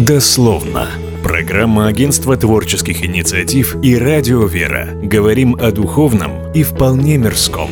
Дословно. 0.00 0.88
Программа 1.22 1.86
Агентства 1.86 2.34
творческих 2.34 3.04
инициатив 3.04 3.76
и 3.82 3.98
Радио 3.98 4.46
Вера. 4.46 4.88
Говорим 5.02 5.56
о 5.60 5.72
духовном 5.72 6.50
и 6.54 6.62
вполне 6.62 7.18
мирском. 7.18 7.68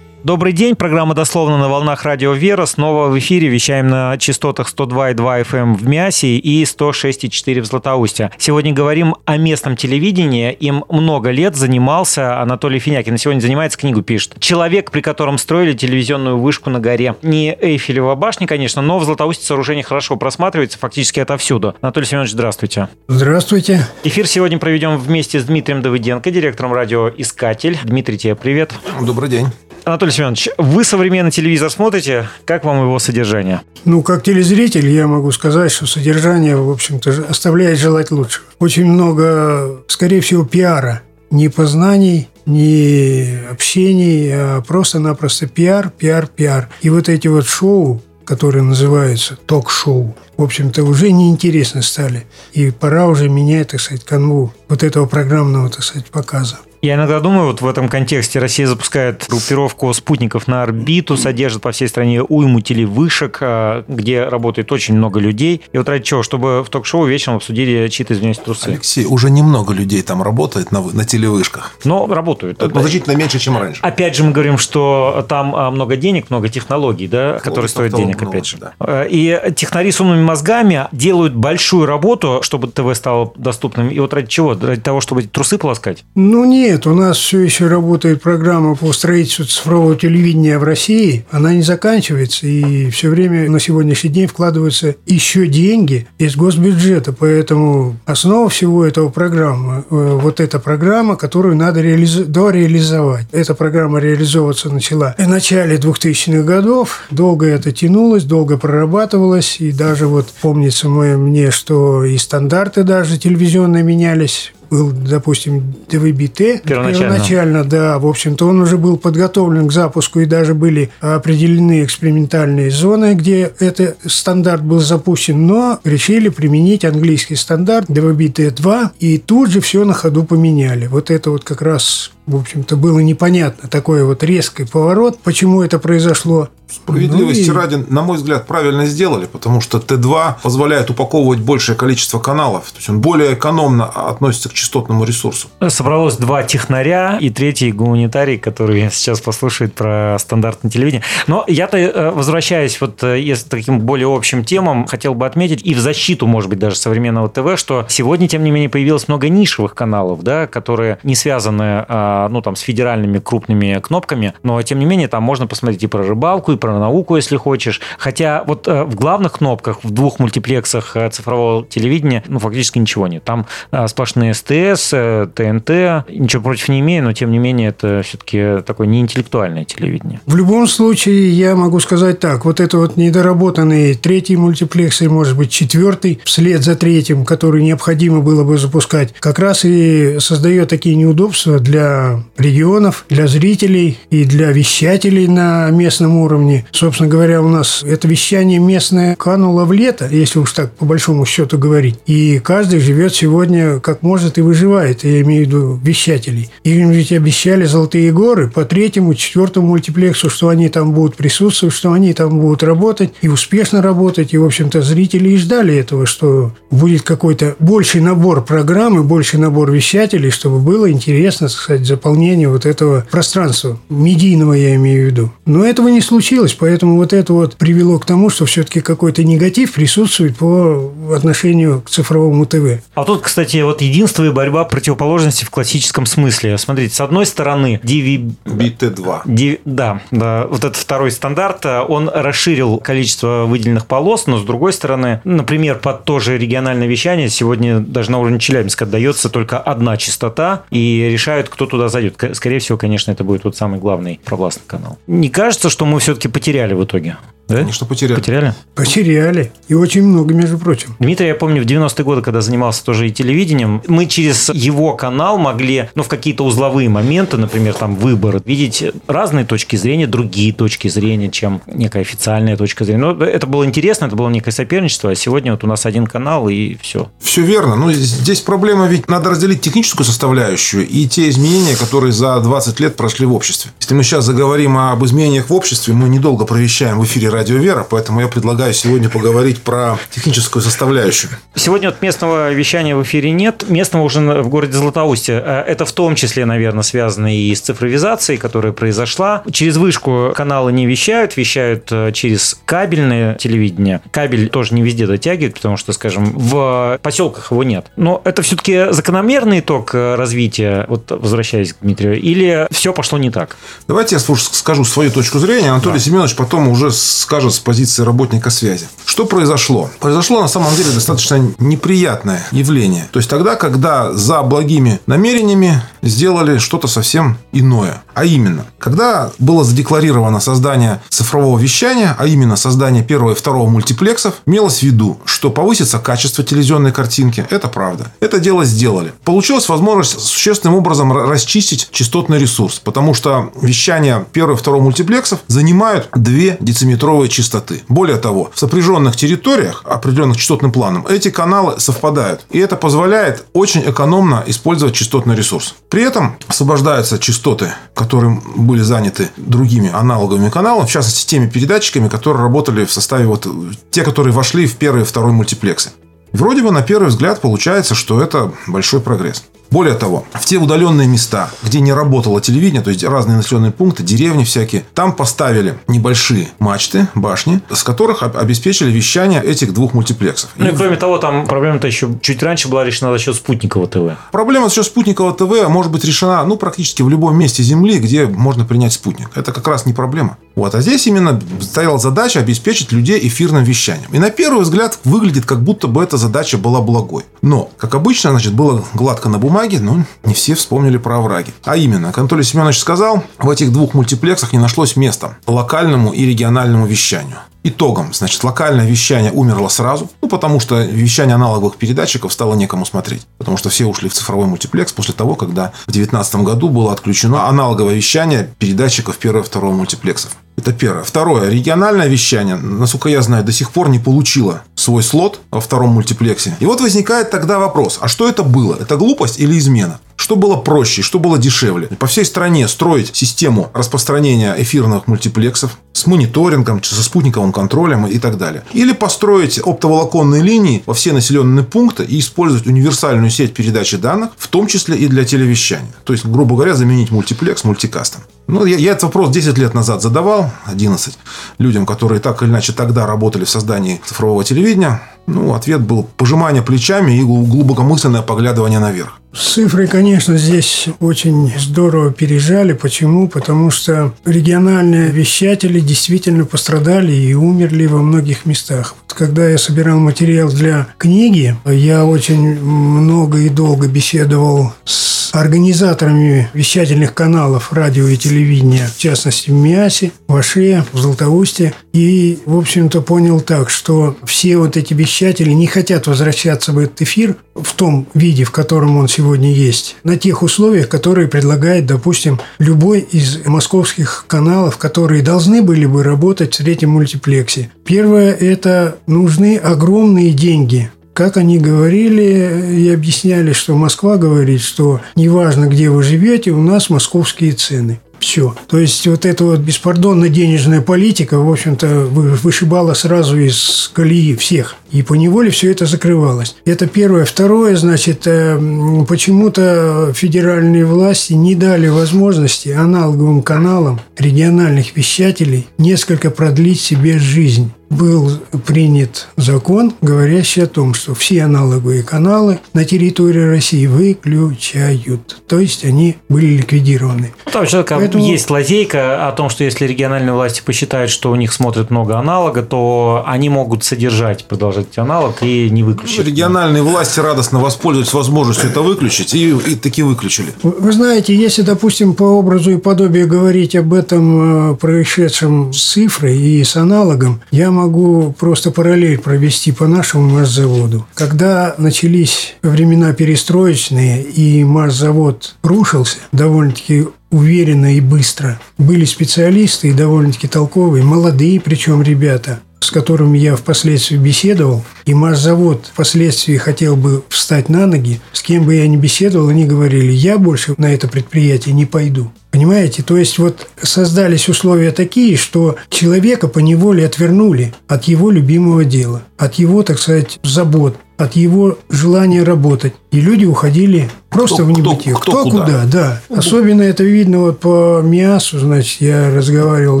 Добрый 0.24 0.52
день, 0.52 0.76
программа 0.76 1.14
«Дословно» 1.14 1.58
на 1.58 1.68
волнах 1.68 2.04
радио 2.04 2.32
«Вера». 2.32 2.64
Снова 2.64 3.08
в 3.08 3.18
эфире 3.18 3.48
вещаем 3.48 3.88
на 3.88 4.16
частотах 4.18 4.72
102,2 4.72 5.16
FM 5.16 5.58
эм 5.58 5.74
в 5.74 5.88
Мясе 5.88 6.36
и 6.36 6.62
106,4 6.62 7.60
в 7.60 7.64
Златоусте. 7.64 8.30
Сегодня 8.38 8.72
говорим 8.72 9.16
о 9.24 9.36
местном 9.36 9.74
телевидении. 9.74 10.52
Им 10.52 10.84
много 10.88 11.30
лет 11.30 11.56
занимался 11.56 12.40
Анатолий 12.40 12.78
Финякин. 12.78 13.18
Сегодня 13.18 13.40
занимается, 13.40 13.76
книгу 13.76 14.02
пишет. 14.02 14.36
«Человек, 14.38 14.92
при 14.92 15.00
котором 15.00 15.38
строили 15.38 15.72
телевизионную 15.72 16.38
вышку 16.38 16.70
на 16.70 16.78
горе». 16.78 17.16
Не 17.22 17.58
Эйфелева 17.60 18.14
башня, 18.14 18.46
конечно, 18.46 18.80
но 18.80 19.00
в 19.00 19.04
Златоусте 19.04 19.44
сооружение 19.44 19.82
хорошо 19.82 20.14
просматривается 20.14 20.78
фактически 20.78 21.18
отовсюду. 21.18 21.74
Анатолий 21.80 22.06
Семенович, 22.06 22.30
здравствуйте. 22.30 22.88
Здравствуйте. 23.08 23.88
Эфир 24.04 24.28
сегодня 24.28 24.60
проведем 24.60 24.98
вместе 24.98 25.40
с 25.40 25.44
Дмитрием 25.46 25.82
Давыденко, 25.82 26.30
директором 26.30 26.72
радио 26.72 27.08
«Искатель». 27.08 27.76
Дмитрий, 27.82 28.18
тебе 28.18 28.36
привет. 28.36 28.72
Добрый 29.00 29.28
день. 29.28 29.48
Анатолий 29.84 30.11
Семенович, 30.12 30.50
вы 30.58 30.84
современный 30.84 31.30
телевизор 31.30 31.70
смотрите. 31.70 32.28
Как 32.44 32.64
вам 32.64 32.82
его 32.82 32.98
содержание? 32.98 33.62
Ну, 33.84 34.02
как 34.02 34.22
телезритель, 34.22 34.88
я 34.88 35.06
могу 35.06 35.32
сказать, 35.32 35.72
что 35.72 35.86
содержание, 35.86 36.56
в 36.56 36.70
общем-то, 36.70 37.26
оставляет 37.28 37.78
желать 37.78 38.10
лучшего. 38.10 38.44
Очень 38.58 38.86
много, 38.86 39.82
скорее 39.88 40.20
всего, 40.20 40.44
пиара. 40.44 41.02
Не 41.30 41.48
познаний, 41.48 42.28
не 42.44 43.38
общений, 43.50 44.30
а 44.32 44.60
просто-напросто 44.60 45.46
пиар, 45.46 45.90
пиар, 45.90 46.26
пиар. 46.26 46.68
И 46.82 46.90
вот 46.90 47.08
эти 47.08 47.28
вот 47.28 47.46
шоу, 47.46 48.02
которые 48.24 48.62
называются 48.62 49.36
ток-шоу, 49.46 50.14
в 50.36 50.42
общем-то, 50.42 50.84
уже 50.84 51.10
неинтересны 51.10 51.82
стали. 51.82 52.26
И 52.52 52.70
пора 52.70 53.06
уже 53.06 53.28
менять, 53.28 53.68
так 53.68 53.80
сказать, 53.80 54.04
канву 54.04 54.52
вот 54.68 54.82
этого 54.82 55.06
программного, 55.06 55.70
так 55.70 55.82
сказать, 55.82 56.06
показа. 56.06 56.58
Я 56.82 56.96
иногда 56.96 57.20
думаю, 57.20 57.46
вот 57.46 57.60
в 57.60 57.66
этом 57.68 57.88
контексте 57.88 58.40
Россия 58.40 58.66
запускает 58.66 59.26
группировку 59.28 59.92
спутников 59.94 60.48
на 60.48 60.64
орбиту, 60.64 61.16
содержит 61.16 61.62
по 61.62 61.70
всей 61.70 61.86
стране 61.86 62.20
уйму 62.20 62.60
телевышек, 62.60 63.38
а, 63.40 63.84
где 63.86 64.24
работает 64.24 64.72
очень 64.72 64.96
много 64.96 65.20
людей. 65.20 65.62
И 65.72 65.78
вот 65.78 65.88
ради 65.88 66.02
чего? 66.02 66.24
Чтобы 66.24 66.64
в 66.64 66.70
ток-шоу 66.70 67.06
вечером 67.06 67.36
обсудили 67.36 67.86
чьи-то, 67.86 68.14
извиняюсь, 68.14 68.38
трусы. 68.38 68.70
Алексей, 68.70 69.04
уже 69.04 69.30
немного 69.30 69.72
людей 69.72 70.02
там 70.02 70.24
работает 70.24 70.72
на, 70.72 70.82
на 70.82 71.04
телевышках. 71.04 71.76
Но 71.84 72.08
работают. 72.08 72.60
Это 72.60 72.80
значительно 72.80 73.14
меньше, 73.14 73.38
чем 73.38 73.56
раньше. 73.56 73.80
Опять 73.80 74.16
же, 74.16 74.24
мы 74.24 74.32
говорим, 74.32 74.58
что 74.58 75.24
там 75.28 75.54
а, 75.54 75.70
много 75.70 75.94
денег, 75.94 76.30
много 76.30 76.48
технологий, 76.48 77.06
да, 77.06 77.38
которые 77.38 77.68
стоят 77.68 77.94
денег, 77.94 78.20
много, 78.20 78.28
опять 78.28 78.46
же. 78.46 78.56
Да. 78.56 78.72
А, 78.80 79.04
и 79.04 79.52
технари 79.54 79.92
с 79.92 80.00
умными 80.00 80.24
мозгами 80.24 80.88
делают 80.90 81.32
большую 81.32 81.86
работу, 81.86 82.40
чтобы 82.42 82.66
ТВ 82.66 82.92
стало 82.96 83.32
доступным. 83.36 83.88
И 83.88 84.00
вот 84.00 84.12
ради 84.12 84.26
чего? 84.26 84.58
Ради 84.60 84.80
того, 84.80 85.00
чтобы 85.00 85.22
трусы 85.22 85.58
полоскать? 85.58 86.02
Ну, 86.16 86.44
нет 86.44 86.71
нет, 86.72 86.86
у 86.86 86.94
нас 86.94 87.18
все 87.18 87.40
еще 87.40 87.66
работает 87.66 88.22
программа 88.22 88.74
по 88.74 88.94
строительству 88.94 89.44
цифрового 89.44 89.94
телевидения 89.94 90.56
в 90.56 90.64
России. 90.64 91.26
Она 91.30 91.52
не 91.52 91.60
заканчивается, 91.60 92.46
и 92.46 92.88
все 92.88 93.10
время 93.10 93.50
на 93.50 93.60
сегодняшний 93.60 94.08
день 94.08 94.26
вкладываются 94.26 94.94
еще 95.04 95.48
деньги 95.48 96.06
из 96.16 96.34
госбюджета. 96.34 97.12
Поэтому 97.12 97.96
основа 98.06 98.48
всего 98.48 98.86
этого 98.86 99.10
программы, 99.10 99.84
э, 99.90 100.18
вот 100.22 100.40
эта 100.40 100.58
программа, 100.58 101.16
которую 101.16 101.56
надо 101.56 101.82
реализ... 101.82 102.14
дореализовать. 102.14 103.26
Эта 103.32 103.54
программа 103.54 103.98
реализовываться 103.98 104.70
начала 104.70 105.14
в 105.18 105.28
начале 105.28 105.76
2000-х 105.76 106.42
годов. 106.42 107.02
Долго 107.10 107.48
это 107.48 107.70
тянулось, 107.70 108.24
долго 108.24 108.56
прорабатывалось. 108.56 109.60
И 109.60 109.72
даже 109.72 110.06
вот 110.06 110.28
помнится 110.40 110.88
мне, 110.88 111.50
что 111.50 112.02
и 112.06 112.16
стандарты 112.16 112.82
даже 112.82 113.18
телевизионные 113.18 113.82
менялись 113.82 114.54
был, 114.72 114.90
допустим, 114.90 115.74
ДВБ-Т. 115.90 116.62
Первоначально. 116.64 116.98
Первоначально, 116.98 117.64
да. 117.64 117.98
В 117.98 118.06
общем-то, 118.06 118.48
он 118.48 118.62
уже 118.62 118.78
был 118.78 118.96
подготовлен 118.96 119.68
к 119.68 119.72
запуску, 119.72 120.20
и 120.20 120.24
даже 120.24 120.54
были 120.54 120.90
определены 121.00 121.84
экспериментальные 121.84 122.70
зоны, 122.70 123.12
где 123.12 123.52
этот 123.58 123.98
стандарт 124.06 124.62
был 124.62 124.80
запущен, 124.80 125.46
но 125.46 125.78
решили 125.84 126.30
применить 126.30 126.86
английский 126.86 127.36
стандарт 127.36 127.90
ДВБ-Т2, 127.90 128.92
и 128.98 129.18
тут 129.18 129.50
же 129.50 129.60
все 129.60 129.84
на 129.84 129.92
ходу 129.92 130.24
поменяли. 130.24 130.86
Вот 130.86 131.10
это 131.10 131.30
вот 131.30 131.44
как 131.44 131.60
раз 131.60 132.10
в 132.26 132.36
общем-то, 132.36 132.76
было 132.76 133.00
непонятно. 133.00 133.68
Такой 133.68 134.04
вот 134.04 134.22
резкий 134.22 134.64
поворот. 134.64 135.18
Почему 135.24 135.62
это 135.62 135.78
произошло? 135.78 136.48
Справедливости 136.72 137.48
ну 137.50 137.54
и... 137.54 137.56
ради, 137.56 137.74
на 137.88 138.02
мой 138.02 138.16
взгляд, 138.16 138.46
правильно 138.46 138.86
сделали, 138.86 139.26
потому 139.26 139.60
что 139.60 139.78
Т2 139.78 140.36
позволяет 140.42 140.90
упаковывать 140.90 141.40
большее 141.40 141.76
количество 141.76 142.18
каналов. 142.18 142.70
То 142.70 142.78
есть 142.78 142.88
он 142.88 143.00
более 143.00 143.34
экономно 143.34 143.86
относится 143.86 144.48
к 144.48 144.54
частотному 144.54 145.04
ресурсу. 145.04 145.48
Собралось 145.68 146.16
два 146.16 146.42
технаря 146.42 147.18
и 147.20 147.30
третий 147.30 147.72
гуманитарий, 147.72 148.38
который 148.38 148.90
сейчас 148.90 149.20
послушает 149.20 149.74
про 149.74 150.16
стандартное 150.18 150.70
телевидение. 150.70 151.02
Но 151.26 151.44
я-то, 151.46 151.76
э, 151.76 152.10
возвращаясь 152.10 152.80
вот 152.80 153.02
э, 153.02 153.20
если 153.20 153.48
таким 153.48 153.80
более 153.80 154.14
общим 154.14 154.44
темам, 154.44 154.86
хотел 154.86 155.14
бы 155.14 155.26
отметить 155.26 155.62
и 155.64 155.74
в 155.74 155.80
защиту, 155.80 156.26
может 156.26 156.48
быть, 156.48 156.58
даже 156.58 156.76
современного 156.76 157.28
ТВ, 157.28 157.58
что 157.58 157.86
сегодня, 157.88 158.28
тем 158.28 158.44
не 158.44 158.50
менее, 158.50 158.68
появилось 158.68 159.08
много 159.08 159.28
нишевых 159.28 159.74
каналов, 159.74 160.22
да, 160.22 160.46
которые 160.46 160.98
не 161.02 161.14
связаны 161.14 161.84
а, 161.88 162.28
ну, 162.28 162.42
там, 162.42 162.56
с 162.56 162.60
федеральными 162.60 163.18
крупными 163.18 163.78
кнопками, 163.80 164.34
но, 164.42 164.60
тем 164.62 164.78
не 164.78 164.84
менее, 164.84 165.08
там 165.08 165.22
можно 165.22 165.46
посмотреть 165.46 165.82
и 165.82 165.86
про 165.86 166.06
рыбалку, 166.06 166.52
и 166.52 166.56
про 166.62 166.78
науку, 166.78 167.16
если 167.16 167.36
хочешь. 167.36 167.80
Хотя 167.98 168.44
вот 168.46 168.68
э, 168.68 168.84
в 168.84 168.94
главных 168.94 169.32
кнопках, 169.32 169.82
в 169.82 169.90
двух 169.90 170.20
мультиплексах 170.20 170.96
э, 170.96 171.10
цифрового 171.10 171.66
телевидения, 171.66 172.22
ну, 172.28 172.38
фактически 172.38 172.78
ничего 172.78 173.08
нет. 173.08 173.24
Там 173.24 173.46
э, 173.72 173.88
сплошные 173.88 174.32
СТС, 174.32 174.90
ТНТ, 174.90 176.06
ничего 176.08 176.40
против 176.40 176.68
не 176.68 176.78
имею, 176.78 177.02
но, 177.02 177.12
тем 177.12 177.32
не 177.32 177.38
менее, 177.38 177.70
это 177.70 178.02
все-таки 178.04 178.62
такое 178.64 178.86
неинтеллектуальное 178.86 179.64
телевидение. 179.64 180.20
В 180.24 180.36
любом 180.36 180.68
случае, 180.68 181.30
я 181.30 181.56
могу 181.56 181.80
сказать 181.80 182.20
так, 182.20 182.44
вот 182.44 182.60
это 182.60 182.78
вот 182.78 182.96
недоработанный 182.96 183.94
третий 183.94 184.36
мультиплекс, 184.36 185.02
и, 185.02 185.08
может 185.08 185.36
быть, 185.36 185.50
четвертый, 185.50 186.20
вслед 186.22 186.62
за 186.62 186.76
третьим, 186.76 187.24
который 187.24 187.64
необходимо 187.64 188.20
было 188.20 188.44
бы 188.44 188.56
запускать, 188.56 189.14
как 189.18 189.40
раз 189.40 189.64
и 189.64 190.20
создает 190.20 190.68
такие 190.68 190.94
неудобства 190.94 191.58
для 191.58 192.22
регионов, 192.38 193.04
для 193.08 193.26
зрителей 193.26 193.98
и 194.10 194.24
для 194.24 194.52
вещателей 194.52 195.26
на 195.26 195.70
местном 195.70 196.18
уровне. 196.18 196.51
Собственно 196.70 197.08
говоря, 197.08 197.42
у 197.42 197.48
нас 197.48 197.82
это 197.84 198.08
вещание 198.08 198.58
местное 198.58 199.16
кануло 199.16 199.64
в 199.64 199.72
лето, 199.72 200.08
если 200.10 200.38
уж 200.38 200.52
так 200.52 200.72
по 200.72 200.84
большому 200.84 201.24
счету 201.26 201.58
говорить. 201.58 201.98
И 202.06 202.38
каждый 202.38 202.80
живет 202.80 203.14
сегодня 203.14 203.80
как 203.80 204.02
может 204.02 204.38
и 204.38 204.42
выживает, 204.42 205.04
я 205.04 205.20
имею 205.22 205.44
в 205.44 205.48
виду 205.48 205.80
вещателей. 205.82 206.50
Им 206.64 206.90
ведь 206.90 207.12
обещали 207.12 207.64
золотые 207.64 208.12
горы 208.12 208.48
по 208.48 208.64
третьему, 208.64 209.14
четвертому 209.14 209.68
мультиплексу, 209.68 210.30
что 210.30 210.48
они 210.48 210.68
там 210.68 210.92
будут 210.92 211.16
присутствовать, 211.16 211.74
что 211.74 211.92
они 211.92 212.12
там 212.12 212.40
будут 212.40 212.62
работать 212.62 213.12
и 213.22 213.28
успешно 213.28 213.82
работать. 213.82 214.34
И, 214.34 214.38
в 214.38 214.44
общем-то, 214.44 214.82
зрители 214.82 215.30
и 215.30 215.36
ждали 215.36 215.76
этого, 215.76 216.06
что 216.06 216.52
будет 216.70 217.02
какой-то 217.02 217.56
больший 217.58 218.00
набор 218.00 218.44
программы, 218.44 219.02
больший 219.02 219.38
набор 219.38 219.70
вещателей, 219.70 220.30
чтобы 220.30 220.58
было 220.58 220.90
интересно, 220.90 221.48
так 221.48 221.56
сказать, 221.56 221.86
заполнение 221.86 222.48
вот 222.48 222.66
этого 222.66 223.06
пространства, 223.10 223.78
медийного 223.88 224.54
я 224.54 224.74
имею 224.76 225.04
в 225.04 225.10
виду. 225.10 225.32
Но 225.46 225.64
этого 225.64 225.88
не 225.88 226.00
случилось, 226.00 226.31
поэтому 226.58 226.96
вот 226.96 227.12
это 227.12 227.32
вот 227.32 227.56
привело 227.56 227.98
к 227.98 228.06
тому, 228.06 228.30
что 228.30 228.46
все-таки 228.46 228.80
какой-то 228.80 229.24
негатив 229.24 229.72
присутствует 229.72 230.36
по 230.36 230.92
отношению 231.14 231.82
к 231.82 231.90
цифровому 231.90 232.46
ТВ. 232.46 232.80
А 232.94 233.04
тут, 233.04 233.22
кстати, 233.22 233.60
вот 233.62 233.82
единство 233.82 234.24
и 234.24 234.30
борьба 234.30 234.64
противоположности 234.64 235.44
в 235.44 235.50
классическом 235.50 236.06
смысле. 236.06 236.58
Смотрите, 236.58 236.94
с 236.94 237.00
одной 237.00 237.26
стороны, 237.26 237.80
DV... 237.82 238.34
BT2. 238.44 239.22
DV... 239.24 239.60
Да, 239.64 240.02
да, 240.10 240.46
вот 240.46 240.64
этот 240.64 240.76
второй 240.76 241.10
стандарт, 241.10 241.64
он 241.66 242.10
расширил 242.12 242.78
количество 242.78 243.44
выделенных 243.46 243.86
полос, 243.86 244.26
но 244.26 244.38
с 244.38 244.44
другой 244.44 244.72
стороны, 244.72 245.20
например, 245.24 245.78
под 245.78 246.04
то 246.04 246.18
же 246.18 246.38
региональное 246.38 246.86
вещание 246.86 247.28
сегодня 247.28 247.80
даже 247.80 248.10
на 248.10 248.18
уровне 248.18 248.38
Челябинска 248.38 248.84
отдается 248.84 249.28
только 249.28 249.58
одна 249.58 249.96
частота, 249.96 250.64
и 250.70 251.08
решают, 251.10 251.48
кто 251.48 251.66
туда 251.66 251.88
зайдет. 251.88 252.16
Скорее 252.34 252.58
всего, 252.58 252.78
конечно, 252.78 253.10
это 253.10 253.24
будет 253.24 253.42
тот 253.42 253.56
самый 253.56 253.78
главный 253.78 254.20
провластный 254.24 254.64
канал. 254.66 254.98
Не 255.06 255.28
кажется, 255.28 255.70
что 255.70 255.86
мы 255.86 256.00
все-таки 256.00 256.21
потеряли 256.28 256.74
в 256.74 256.84
итоге? 256.84 257.16
Да? 257.48 257.56
Конечно, 257.56 257.86
потеряли. 257.86 258.18
Потеряли? 258.18 258.54
Потеряли. 258.74 259.52
И 259.68 259.74
очень 259.74 260.02
много, 260.02 260.34
между 260.34 260.58
прочим. 260.58 260.96
Дмитрий, 260.98 261.28
я 261.28 261.34
помню, 261.34 261.62
в 261.62 261.66
90-е 261.66 262.04
годы, 262.04 262.22
когда 262.22 262.40
занимался 262.40 262.84
тоже 262.84 263.08
и 263.08 263.12
телевидением, 263.12 263.82
мы 263.86 264.06
через 264.06 264.48
его 264.50 264.94
канал 264.94 265.38
могли, 265.38 265.88
ну, 265.94 266.02
в 266.02 266.08
какие-то 266.08 266.44
узловые 266.44 266.88
моменты, 266.88 267.36
например, 267.36 267.74
там, 267.74 267.96
выборы, 267.96 268.40
видеть 268.44 268.84
разные 269.06 269.44
точки 269.44 269.76
зрения, 269.76 270.06
другие 270.06 270.52
точки 270.52 270.88
зрения, 270.88 271.30
чем 271.30 271.60
некая 271.66 272.02
официальная 272.02 272.56
точка 272.56 272.84
зрения. 272.84 273.00
Но 273.00 273.24
это 273.24 273.46
было 273.46 273.64
интересно, 273.64 274.06
это 274.06 274.16
было 274.16 274.28
некое 274.28 274.52
соперничество, 274.52 275.10
а 275.10 275.14
сегодня 275.14 275.52
вот 275.52 275.64
у 275.64 275.66
нас 275.66 275.84
один 275.84 276.06
канал 276.06 276.48
и 276.48 276.76
все. 276.80 277.10
Все 277.20 277.42
верно. 277.42 277.76
Ну, 277.76 277.92
здесь 277.92 278.40
проблема 278.40 278.86
ведь 278.86 279.08
надо 279.08 279.30
разделить 279.30 279.60
техническую 279.60 280.06
составляющую 280.06 280.86
и 280.86 281.06
те 281.06 281.28
изменения, 281.28 281.76
которые 281.76 282.12
за 282.12 282.38
20 282.40 282.80
лет 282.80 282.96
прошли 282.96 283.26
в 283.26 283.34
обществе. 283.34 283.70
Если 283.80 283.94
мы 283.94 284.02
сейчас 284.02 284.24
заговорим 284.24 284.76
об 284.76 285.04
изменениях 285.04 285.50
в 285.50 285.54
обществе, 285.54 285.94
мы 285.94 286.08
недолго 286.08 286.44
провещаем 286.44 286.98
в 287.00 287.04
эфире 287.04 287.30
«Радио 287.32 287.56
Вера», 287.56 287.86
поэтому 287.88 288.20
я 288.20 288.28
предлагаю 288.28 288.72
сегодня 288.72 289.08
поговорить 289.08 289.62
про 289.62 289.98
техническую 290.10 290.62
составляющую. 290.62 291.30
Сегодня 291.54 291.90
вот 291.90 292.02
местного 292.02 292.52
вещания 292.52 292.94
в 292.94 293.02
эфире 293.02 293.30
нет. 293.30 293.64
Местного 293.68 294.04
уже 294.04 294.20
в 294.20 294.48
городе 294.48 294.74
Златоусте. 294.74 295.42
Э, 295.44 295.64
это 295.66 295.84
в 295.84 295.92
том 295.92 296.14
числе, 296.14 296.44
наверное, 296.44 296.82
связано 296.82 297.34
и 297.34 297.54
с 297.54 297.60
цифровизацией, 297.60 298.38
которая 298.38 298.72
произошла. 298.72 299.42
Через 299.50 299.76
вышку 299.76 300.32
каналы 300.34 300.72
не 300.72 300.86
вещают, 300.86 301.36
вещают 301.36 301.88
э, 301.90 302.12
через 302.12 302.58
кабельное 302.64 303.34
телевидение. 303.36 304.00
Кабель 304.10 304.48
тоже 304.48 304.74
не 304.74 304.82
везде 304.82 305.06
дотягивает, 305.06 305.54
потому 305.54 305.76
что, 305.76 305.92
скажем, 305.92 306.32
в 306.36 306.98
поселках 307.02 307.50
его 307.50 307.64
нет. 307.64 307.86
Но 307.96 308.20
это 308.24 308.42
все-таки 308.42 308.86
закономерный 308.90 309.60
итог 309.60 309.94
э, 309.94 310.14
развития, 310.16 310.86
вот 310.88 311.10
возвращаясь 311.10 311.72
к 311.72 311.76
Дмитрию, 311.80 312.20
или 312.20 312.66
все 312.70 312.92
пошло 312.92 313.18
не 313.18 313.30
так? 313.30 313.56
Давайте 313.88 314.16
я 314.16 314.20
скажу 314.20 314.84
свою 314.84 315.10
точку 315.10 315.38
зрения. 315.38 315.70
Анатолий 315.70 315.98
да. 315.98 316.00
Семенович 316.00 316.36
потом 316.36 316.68
уже 316.68 316.90
скажет 317.22 317.54
с 317.54 317.58
позиции 317.58 318.02
работника 318.02 318.50
связи. 318.50 318.88
Что 319.06 319.26
произошло? 319.26 319.90
Произошло 320.00 320.40
на 320.40 320.48
самом 320.48 320.74
деле 320.76 320.90
достаточно 320.90 321.54
неприятное 321.58 322.44
явление. 322.50 323.08
То 323.12 323.18
есть 323.18 323.30
тогда, 323.30 323.56
когда 323.56 324.12
за 324.12 324.42
благими 324.42 325.00
намерениями 325.06 325.82
сделали 326.02 326.58
что-то 326.58 326.88
совсем 326.88 327.38
иное. 327.52 328.02
А 328.14 328.24
именно, 328.24 328.66
когда 328.78 329.30
было 329.38 329.64
задекларировано 329.64 330.40
создание 330.40 331.00
цифрового 331.08 331.58
вещания, 331.58 332.14
а 332.18 332.26
именно 332.26 332.56
создание 332.56 333.02
первого 333.04 333.32
и 333.32 333.34
второго 333.34 333.68
мультиплексов, 333.68 334.34
имелось 334.46 334.80
в 334.80 334.82
виду, 334.82 335.20
что 335.24 335.50
повысится 335.50 335.98
качество 335.98 336.44
телевизионной 336.44 336.92
картинки. 336.92 337.46
Это 337.50 337.68
правда. 337.68 338.10
Это 338.20 338.38
дело 338.38 338.64
сделали. 338.64 339.12
Получилась 339.24 339.68
возможность 339.68 340.20
существенным 340.20 340.76
образом 340.76 341.12
расчистить 341.12 341.88
частотный 341.92 342.38
ресурс, 342.38 342.80
потому 342.80 343.14
что 343.14 343.52
вещание 343.60 344.26
первого 344.32 344.56
и 344.56 344.58
второго 344.58 344.82
мультиплексов 344.82 345.40
занимают 345.46 346.08
две 346.14 346.56
дециметровые 346.60 347.11
частоты. 347.28 347.82
Более 347.88 348.16
того, 348.16 348.50
в 348.54 348.58
сопряженных 348.58 349.16
территориях, 349.16 349.82
определенных 349.84 350.36
частотным 350.36 350.72
планом, 350.72 351.06
эти 351.06 351.30
каналы 351.30 351.78
совпадают. 351.78 352.44
И 352.50 352.58
это 352.58 352.76
позволяет 352.76 353.44
очень 353.52 353.82
экономно 353.82 354.42
использовать 354.46 354.94
частотный 354.94 355.34
ресурс. 355.34 355.74
При 355.88 356.02
этом 356.02 356.36
освобождаются 356.48 357.18
частоты, 357.18 357.72
которые 357.94 358.40
были 358.56 358.82
заняты 358.82 359.30
другими 359.36 359.90
аналоговыми 359.92 360.50
каналами, 360.50 360.86
в 360.86 360.90
частности, 360.90 361.28
теми 361.28 361.48
передатчиками, 361.48 362.08
которые 362.08 362.42
работали 362.42 362.84
в 362.84 362.92
составе 362.92 363.26
вот 363.26 363.46
те, 363.90 364.02
которые 364.02 364.32
вошли 364.32 364.66
в 364.66 364.76
первый 364.76 365.02
и 365.02 365.04
второй 365.04 365.32
мультиплексы. 365.32 365.90
Вроде 366.32 366.62
бы 366.62 366.70
на 366.70 366.82
первый 366.82 367.08
взгляд 367.08 367.40
получается, 367.40 367.94
что 367.94 368.22
это 368.22 368.52
большой 368.66 369.00
прогресс. 369.00 369.44
Более 369.72 369.94
того, 369.94 370.26
в 370.34 370.44
те 370.44 370.58
удаленные 370.58 371.08
места, 371.08 371.48
где 371.62 371.80
не 371.80 371.94
работало 371.94 372.42
телевидение, 372.42 372.82
то 372.82 372.90
есть 372.90 373.02
разные 373.04 373.38
населенные 373.38 373.72
пункты, 373.72 374.02
деревни 374.02 374.44
всякие, 374.44 374.84
там 374.92 375.14
поставили 375.14 375.78
небольшие 375.88 376.48
мачты, 376.58 377.08
башни, 377.14 377.62
с 377.72 377.82
которых 377.82 378.22
обеспечили 378.22 378.90
вещание 378.90 379.42
этих 379.42 379.72
двух 379.72 379.94
мультиплексов. 379.94 380.50
Ну 380.56 380.68
и 380.68 380.76
кроме 380.76 380.96
того, 380.96 381.16
там 381.16 381.46
проблема-то 381.46 381.86
еще 381.86 382.10
чуть 382.20 382.42
раньше 382.42 382.68
была 382.68 382.84
решена 382.84 383.12
за 383.12 383.18
счет 383.18 383.34
спутникового 383.34 383.88
ТВ. 383.88 384.18
Проблема 384.30 384.68
за 384.68 384.74
счет 384.74 384.84
спутникового 384.84 385.32
ТВ 385.32 385.68
может 385.70 385.90
быть 385.90 386.04
решена 386.04 386.44
ну, 386.44 386.58
практически 386.58 387.00
в 387.00 387.08
любом 387.08 387.38
месте 387.38 387.62
Земли, 387.62 387.98
где 387.98 388.26
можно 388.26 388.66
принять 388.66 388.92
спутник. 388.92 389.30
Это 389.36 389.52
как 389.52 389.66
раз 389.68 389.86
не 389.86 389.94
проблема. 389.94 390.36
Вот. 390.54 390.74
А 390.74 390.80
здесь 390.80 391.06
именно 391.06 391.40
стояла 391.60 391.98
задача 391.98 392.40
обеспечить 392.40 392.92
людей 392.92 393.26
эфирным 393.26 393.64
вещанием. 393.64 394.10
И 394.12 394.18
на 394.18 394.30
первый 394.30 394.62
взгляд 394.62 394.98
выглядит, 395.04 395.46
как 395.46 395.62
будто 395.62 395.88
бы 395.88 396.02
эта 396.02 396.16
задача 396.16 396.58
была 396.58 396.80
благой. 396.80 397.24
Но, 397.40 397.70
как 397.78 397.94
обычно, 397.94 398.30
значит, 398.30 398.52
было 398.54 398.84
гладко 398.94 399.28
на 399.28 399.38
бумаге, 399.38 399.80
но 399.80 400.04
не 400.24 400.34
все 400.34 400.54
вспомнили 400.54 400.98
про 400.98 401.18
овраги. 401.18 401.52
А 401.64 401.76
именно, 401.76 402.12
как 402.12 402.30
Семенович 402.42 402.78
сказал, 402.78 403.22
в 403.38 403.50
этих 403.50 403.72
двух 403.72 403.94
мультиплексах 403.94 404.52
не 404.52 404.58
нашлось 404.58 404.96
места 404.96 405.36
локальному 405.46 406.12
и 406.12 406.24
региональному 406.24 406.86
вещанию. 406.86 407.38
Итогом, 407.64 408.12
значит, 408.12 408.42
локальное 408.42 408.84
вещание 408.84 409.30
умерло 409.30 409.68
сразу, 409.68 410.10
ну, 410.20 410.28
потому 410.28 410.58
что 410.58 410.82
вещание 410.82 411.36
аналоговых 411.36 411.76
передатчиков 411.76 412.32
стало 412.32 412.54
некому 412.54 412.84
смотреть. 412.84 413.24
Потому 413.38 413.56
что 413.56 413.70
все 413.70 413.84
ушли 413.84 414.08
в 414.08 414.14
цифровой 414.14 414.46
мультиплекс 414.46 414.92
после 414.92 415.14
того, 415.14 415.36
когда 415.36 415.72
в 415.86 415.92
2019 415.92 416.34
году 416.36 416.68
было 416.68 416.92
отключено 416.92 417.46
аналоговое 417.46 417.94
вещание 417.94 418.52
передатчиков 418.58 419.16
первого 419.16 419.44
и 419.44 419.46
второго 419.46 419.72
мультиплексов. 419.74 420.36
Это 420.56 420.72
первое. 420.72 421.02
Второе. 421.02 421.50
Региональное 421.50 422.08
вещание, 422.08 422.56
насколько 422.56 423.08
я 423.08 423.22
знаю, 423.22 423.44
до 423.44 423.52
сих 423.52 423.70
пор 423.70 423.88
не 423.88 423.98
получило 423.98 424.62
свой 424.74 425.02
слот 425.02 425.40
во 425.50 425.60
втором 425.60 425.90
мультиплексе. 425.90 426.56
И 426.60 426.66
вот 426.66 426.80
возникает 426.80 427.30
тогда 427.30 427.58
вопрос, 427.58 427.98
а 428.00 428.08
что 428.08 428.28
это 428.28 428.42
было? 428.42 428.76
Это 428.78 428.96
глупость 428.96 429.40
или 429.40 429.58
измена? 429.58 429.98
Что 430.16 430.36
было 430.36 430.56
проще, 430.56 431.02
что 431.02 431.18
было 431.18 431.36
дешевле? 431.36 431.88
По 431.98 432.06
всей 432.06 432.24
стране 432.24 432.68
строить 432.68 433.10
систему 433.16 433.70
распространения 433.74 434.54
эфирных 434.56 435.08
мультиплексов 435.08 435.78
с 435.92 436.06
мониторингом, 436.06 436.82
со 436.82 437.02
спутниковым 437.02 437.52
контролем 437.52 438.06
и 438.06 438.18
так 438.18 438.38
далее. 438.38 438.62
Или 438.72 438.92
построить 438.92 439.58
оптоволоконные 439.58 440.42
линии 440.42 440.82
во 440.86 440.94
все 440.94 441.12
населенные 441.12 441.64
пункты 441.64 442.04
и 442.04 442.20
использовать 442.20 442.66
универсальную 442.66 443.30
сеть 443.30 443.54
передачи 443.54 443.96
данных, 443.96 444.30
в 444.36 444.46
том 444.48 444.68
числе 444.68 444.96
и 444.96 445.08
для 445.08 445.24
телевещания. 445.24 445.92
То 446.04 446.12
есть, 446.12 446.24
грубо 446.24 446.54
говоря, 446.54 446.74
заменить 446.74 447.10
мультиплекс 447.10 447.64
мультикастом. 447.64 448.22
Ну, 448.48 448.64
я, 448.64 448.76
я 448.76 448.92
этот 448.92 449.04
вопрос 449.04 449.30
10 449.30 449.56
лет 449.58 449.74
назад 449.74 450.02
задавал, 450.02 450.50
11, 450.66 451.18
людям, 451.58 451.86
которые 451.86 452.20
так 452.20 452.42
или 452.42 452.50
иначе 452.50 452.72
тогда 452.72 453.06
работали 453.06 453.44
в 453.44 453.50
создании 453.50 454.00
цифрового 454.04 454.44
телевидения. 454.44 455.00
Ну, 455.26 455.54
ответ 455.54 455.80
был 455.80 456.02
пожимание 456.16 456.62
плечами 456.62 457.12
и 457.12 457.22
глубокомысленное 457.22 458.22
поглядывание 458.22 458.80
наверх. 458.80 459.20
Цифры, 459.34 459.86
конечно, 459.86 460.36
здесь 460.36 460.88
очень 461.00 461.52
здорово 461.58 462.12
пережали. 462.12 462.74
Почему? 462.74 463.28
Потому 463.28 463.70
что 463.70 464.12
региональные 464.26 465.10
вещатели 465.10 465.80
действительно 465.80 466.44
пострадали 466.44 467.12
и 467.12 467.32
умерли 467.32 467.86
во 467.86 468.02
многих 468.02 468.44
местах. 468.44 468.94
Когда 469.06 469.48
я 469.48 469.56
собирал 469.56 469.98
материал 469.98 470.50
для 470.50 470.88
книги, 470.98 471.56
я 471.64 472.04
очень 472.04 472.60
много 472.60 473.38
и 473.38 473.48
долго 473.48 473.88
беседовал 473.88 474.72
с 474.84 475.21
организаторами 475.32 476.48
вещательных 476.52 477.14
каналов 477.14 477.72
радио 477.72 478.06
и 478.06 478.16
телевидения, 478.16 478.88
в 478.94 478.98
частности 478.98 479.50
в 479.50 479.54
Миасе, 479.54 480.12
в 480.28 480.36
Аше, 480.36 480.84
в 480.92 480.98
Златоусте. 480.98 481.74
И, 481.92 482.38
в 482.46 482.56
общем-то, 482.56 483.00
понял 483.00 483.40
так, 483.40 483.70
что 483.70 484.16
все 484.24 484.58
вот 484.58 484.76
эти 484.76 484.94
вещатели 484.94 485.50
не 485.50 485.66
хотят 485.66 486.06
возвращаться 486.06 486.72
в 486.72 486.78
этот 486.78 487.02
эфир 487.02 487.36
в 487.54 487.74
том 487.74 488.06
виде, 488.14 488.44
в 488.44 488.50
котором 488.50 488.96
он 488.96 489.08
сегодня 489.08 489.52
есть, 489.52 489.96
на 490.04 490.16
тех 490.16 490.42
условиях, 490.42 490.88
которые 490.88 491.28
предлагает, 491.28 491.86
допустим, 491.86 492.40
любой 492.58 493.00
из 493.00 493.44
московских 493.44 494.24
каналов, 494.26 494.78
которые 494.78 495.22
должны 495.22 495.62
были 495.62 495.86
бы 495.86 496.02
работать 496.02 496.54
в 496.54 496.58
третьем 496.58 496.90
мультиплексе. 496.90 497.70
Первое– 497.84 498.32
это 498.40 498.96
нужны 499.06 499.56
огромные 499.56 500.32
деньги 500.32 500.90
как 501.12 501.36
они 501.36 501.58
говорили 501.58 502.74
и 502.74 502.88
объясняли, 502.90 503.52
что 503.52 503.74
Москва 503.74 504.16
говорит, 504.16 504.60
что 504.60 505.00
неважно, 505.14 505.66
где 505.66 505.90
вы 505.90 506.02
живете, 506.02 506.50
у 506.50 506.62
нас 506.62 506.90
московские 506.90 507.52
цены. 507.52 508.00
Все. 508.22 508.54
То 508.68 508.78
есть 508.78 509.04
вот 509.08 509.26
эта 509.26 509.42
вот 509.42 509.58
беспардонная 509.58 510.28
денежная 510.28 510.80
политика, 510.80 511.38
в 511.40 511.50
общем-то, 511.50 512.06
вышибала 512.06 512.94
сразу 512.94 513.36
из 513.36 513.90
колеи 513.92 514.36
всех. 514.36 514.76
И 514.92 515.02
по 515.02 515.14
неволе 515.14 515.50
все 515.50 515.72
это 515.72 515.86
закрывалось. 515.86 516.54
Это 516.64 516.86
первое. 516.86 517.24
Второе, 517.24 517.74
значит, 517.74 518.22
э, 518.26 518.60
почему-то 519.08 520.12
федеральные 520.14 520.86
власти 520.86 521.32
не 521.32 521.56
дали 521.56 521.88
возможности 521.88 522.68
аналоговым 522.68 523.42
каналам 523.42 524.00
региональных 524.16 524.96
вещателей 524.96 525.66
несколько 525.76 526.30
продлить 526.30 526.80
себе 526.80 527.18
жизнь 527.18 527.72
был 527.92 528.30
принят 528.66 529.28
закон, 529.36 529.94
говорящий 530.00 530.64
о 530.64 530.66
том, 530.66 530.94
что 530.94 531.14
все 531.14 531.44
аналоговые 531.44 532.02
каналы 532.02 532.60
на 532.72 532.84
территории 532.84 533.48
России 533.48 533.86
выключают. 533.86 535.42
То 535.46 535.60
есть 535.60 535.84
они 535.84 536.16
были 536.28 536.56
ликвидированы. 536.56 537.34
Там 537.52 537.66
человека 537.66 537.96
Поэтому... 537.98 538.24
есть 538.24 538.50
лазейка 538.50 539.28
о 539.28 539.32
том, 539.32 539.50
что 539.50 539.64
если 539.64 539.86
региональные 539.86 540.32
власти 540.32 540.62
посчитают, 540.64 541.10
что 541.10 541.30
у 541.30 541.36
них 541.36 541.52
смотрят 541.52 541.90
много 541.90 542.18
аналога, 542.18 542.62
то 542.62 543.24
они 543.26 543.48
могут 543.48 543.84
содержать, 543.84 544.46
продолжать 544.46 544.96
аналог 544.98 545.42
и 545.42 545.68
не 545.70 545.82
выключить. 545.82 546.26
Региональные 546.26 546.82
власти 546.82 547.20
радостно 547.20 547.58
воспользовались 547.58 548.12
возможностью 548.12 548.70
это 548.70 548.80
выключить 548.80 549.34
и, 549.34 549.50
и 549.50 549.74
таки 549.74 550.02
выключили. 550.02 550.48
Вы 550.62 550.92
знаете, 550.92 551.36
если, 551.36 551.62
допустим, 551.62 552.14
по 552.14 552.24
образу 552.24 552.70
и 552.70 552.76
подобию 552.78 553.28
говорить 553.28 553.76
об 553.76 553.92
этом 553.92 554.72
э, 554.72 554.76
происшедшем 554.76 555.72
с 555.72 555.92
цифрой 555.92 556.38
и 556.38 556.64
с 556.64 556.76
аналогом, 556.76 557.40
я 557.50 557.70
могу 557.70 557.81
могу 557.82 558.32
просто 558.38 558.70
параллель 558.70 559.18
провести 559.18 559.72
по 559.72 559.86
нашему 559.86 560.28
марш-заводу. 560.28 561.06
Когда 561.14 561.74
начались 561.78 562.54
времена 562.62 563.12
перестроечные 563.12 564.22
и 564.22 564.62
марш-завод 564.64 565.56
рушился 565.62 566.18
довольно-таки 566.30 567.06
уверенно 567.30 567.96
и 567.96 568.00
быстро, 568.00 568.60
были 568.78 569.04
специалисты 569.04 569.88
и 569.88 569.92
довольно-таки 569.92 570.46
толковые, 570.46 571.02
молодые 571.02 571.60
причем 571.60 572.02
ребята, 572.02 572.60
с 572.82 572.90
которыми 572.90 573.38
я 573.38 573.56
впоследствии 573.56 574.16
беседовал, 574.16 574.84
и 575.04 575.14
марш-завод 575.14 575.90
впоследствии 575.92 576.56
хотел 576.56 576.96
бы 576.96 577.22
встать 577.28 577.68
на 577.68 577.86
ноги, 577.86 578.20
с 578.32 578.42
кем 578.42 578.64
бы 578.64 578.74
я 578.74 578.86
ни 578.86 578.96
беседовал, 578.96 579.48
они 579.48 579.64
говорили, 579.64 580.12
я 580.12 580.38
больше 580.38 580.74
на 580.78 580.92
это 580.92 581.08
предприятие 581.08 581.74
не 581.74 581.86
пойду. 581.86 582.30
Понимаете? 582.50 583.02
То 583.02 583.16
есть 583.16 583.38
вот 583.38 583.66
создались 583.82 584.48
условия 584.48 584.90
такие, 584.90 585.36
что 585.36 585.76
человека 585.88 586.48
по 586.48 586.58
неволе 586.58 587.06
отвернули 587.06 587.72
от 587.88 588.04
его 588.04 588.30
любимого 588.30 588.84
дела, 588.84 589.22
от 589.38 589.54
его, 589.54 589.82
так 589.82 589.98
сказать, 589.98 590.38
забот, 590.42 590.96
от 591.16 591.34
его 591.34 591.78
желания 591.88 592.42
работать. 592.42 592.92
И 593.10 593.20
люди 593.20 593.46
уходили 593.46 594.10
просто 594.28 594.56
Кто- 594.56 594.64
в 594.64 594.70
небытие. 594.72 595.14
кто- 595.14 595.20
кто 595.32 595.42
куда? 595.44 595.64
куда, 595.64 595.84
да. 595.86 596.20
Особенно 596.28 596.82
это 596.82 597.04
видно 597.04 597.38
вот 597.38 597.60
по 597.60 598.00
МИАСу, 598.04 598.58
значит, 598.58 599.00
я 599.00 599.34
разговаривал, 599.34 600.00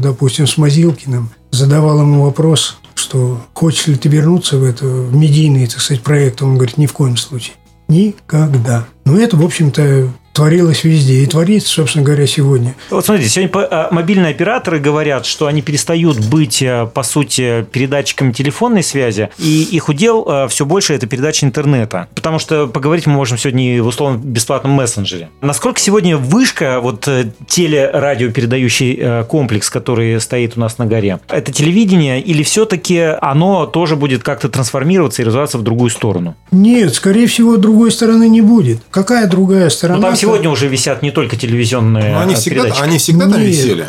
допустим, 0.00 0.46
с 0.48 0.56
Мазилкиным, 0.58 1.30
задавал 1.60 2.00
ему 2.00 2.24
вопрос, 2.24 2.78
что 2.94 3.40
хочешь 3.52 3.86
ли 3.86 3.96
ты 3.96 4.08
вернуться 4.08 4.56
в 4.56 4.64
это, 4.64 4.86
в 4.86 5.14
медийный, 5.14 5.66
так 5.66 5.80
сказать, 5.80 6.02
проект? 6.02 6.42
Он 6.42 6.54
говорит, 6.54 6.78
ни 6.78 6.86
в 6.86 6.92
коем 6.92 7.16
случае. 7.16 7.54
Никогда. 7.88 8.86
Но 9.04 9.18
это, 9.18 9.36
в 9.36 9.44
общем-то, 9.44 10.10
творилось 10.32 10.84
везде. 10.84 11.22
И 11.22 11.26
творится, 11.26 11.68
собственно 11.68 12.04
говоря, 12.04 12.26
сегодня. 12.26 12.74
Вот 12.90 13.04
смотрите, 13.04 13.28
сегодня 13.28 13.50
а, 13.54 13.88
мобильные 13.90 14.30
операторы 14.30 14.78
говорят, 14.78 15.26
что 15.26 15.46
они 15.46 15.62
перестают 15.62 16.18
быть, 16.26 16.62
а, 16.62 16.86
по 16.86 17.02
сути, 17.02 17.66
передатчиками 17.72 18.32
телефонной 18.32 18.82
связи, 18.82 19.30
и 19.38 19.62
их 19.62 19.88
удел 19.88 20.24
а, 20.26 20.48
все 20.48 20.64
больше 20.64 20.94
это 20.94 21.06
передача 21.06 21.46
интернета. 21.46 22.08
Потому 22.14 22.38
что 22.38 22.66
поговорить 22.66 23.06
мы 23.06 23.14
можем 23.14 23.38
сегодня 23.38 23.82
в 23.82 23.86
условно 23.86 24.18
бесплатном 24.18 24.72
мессенджере. 24.72 25.30
Насколько 25.40 25.80
сегодня 25.80 26.16
вышка, 26.16 26.80
вот 26.80 27.06
э, 27.08 27.32
телерадиопередающий 27.46 28.98
э, 28.98 29.24
комплекс, 29.24 29.68
который 29.70 30.20
стоит 30.20 30.56
у 30.56 30.60
нас 30.60 30.78
на 30.78 30.86
горе, 30.86 31.18
это 31.28 31.52
телевидение 31.52 32.20
или 32.20 32.42
все-таки 32.42 32.98
оно 33.20 33.66
тоже 33.66 33.96
будет 33.96 34.22
как-то 34.22 34.48
трансформироваться 34.48 35.22
и 35.22 35.24
развиваться 35.24 35.58
в 35.58 35.62
другую 35.62 35.90
сторону? 35.90 36.36
Нет, 36.50 36.94
скорее 36.94 37.26
всего, 37.26 37.56
другой 37.56 37.90
стороны 37.90 38.28
не 38.28 38.40
будет. 38.40 38.78
Какая 38.90 39.26
другая 39.26 39.70
сторона? 39.70 40.00
Ну, 40.00 40.02
сегодня 40.20 40.50
уже 40.50 40.68
висят 40.68 41.02
не 41.02 41.10
только 41.10 41.36
телевизионные 41.36 42.12
Но 42.12 42.20
они 42.20 42.34
всегда, 42.34 42.62
передатчики. 42.62 42.84
они 42.84 42.98
всегда 42.98 43.28
там 43.28 43.40
Нет. 43.40 43.48
висели. 43.48 43.86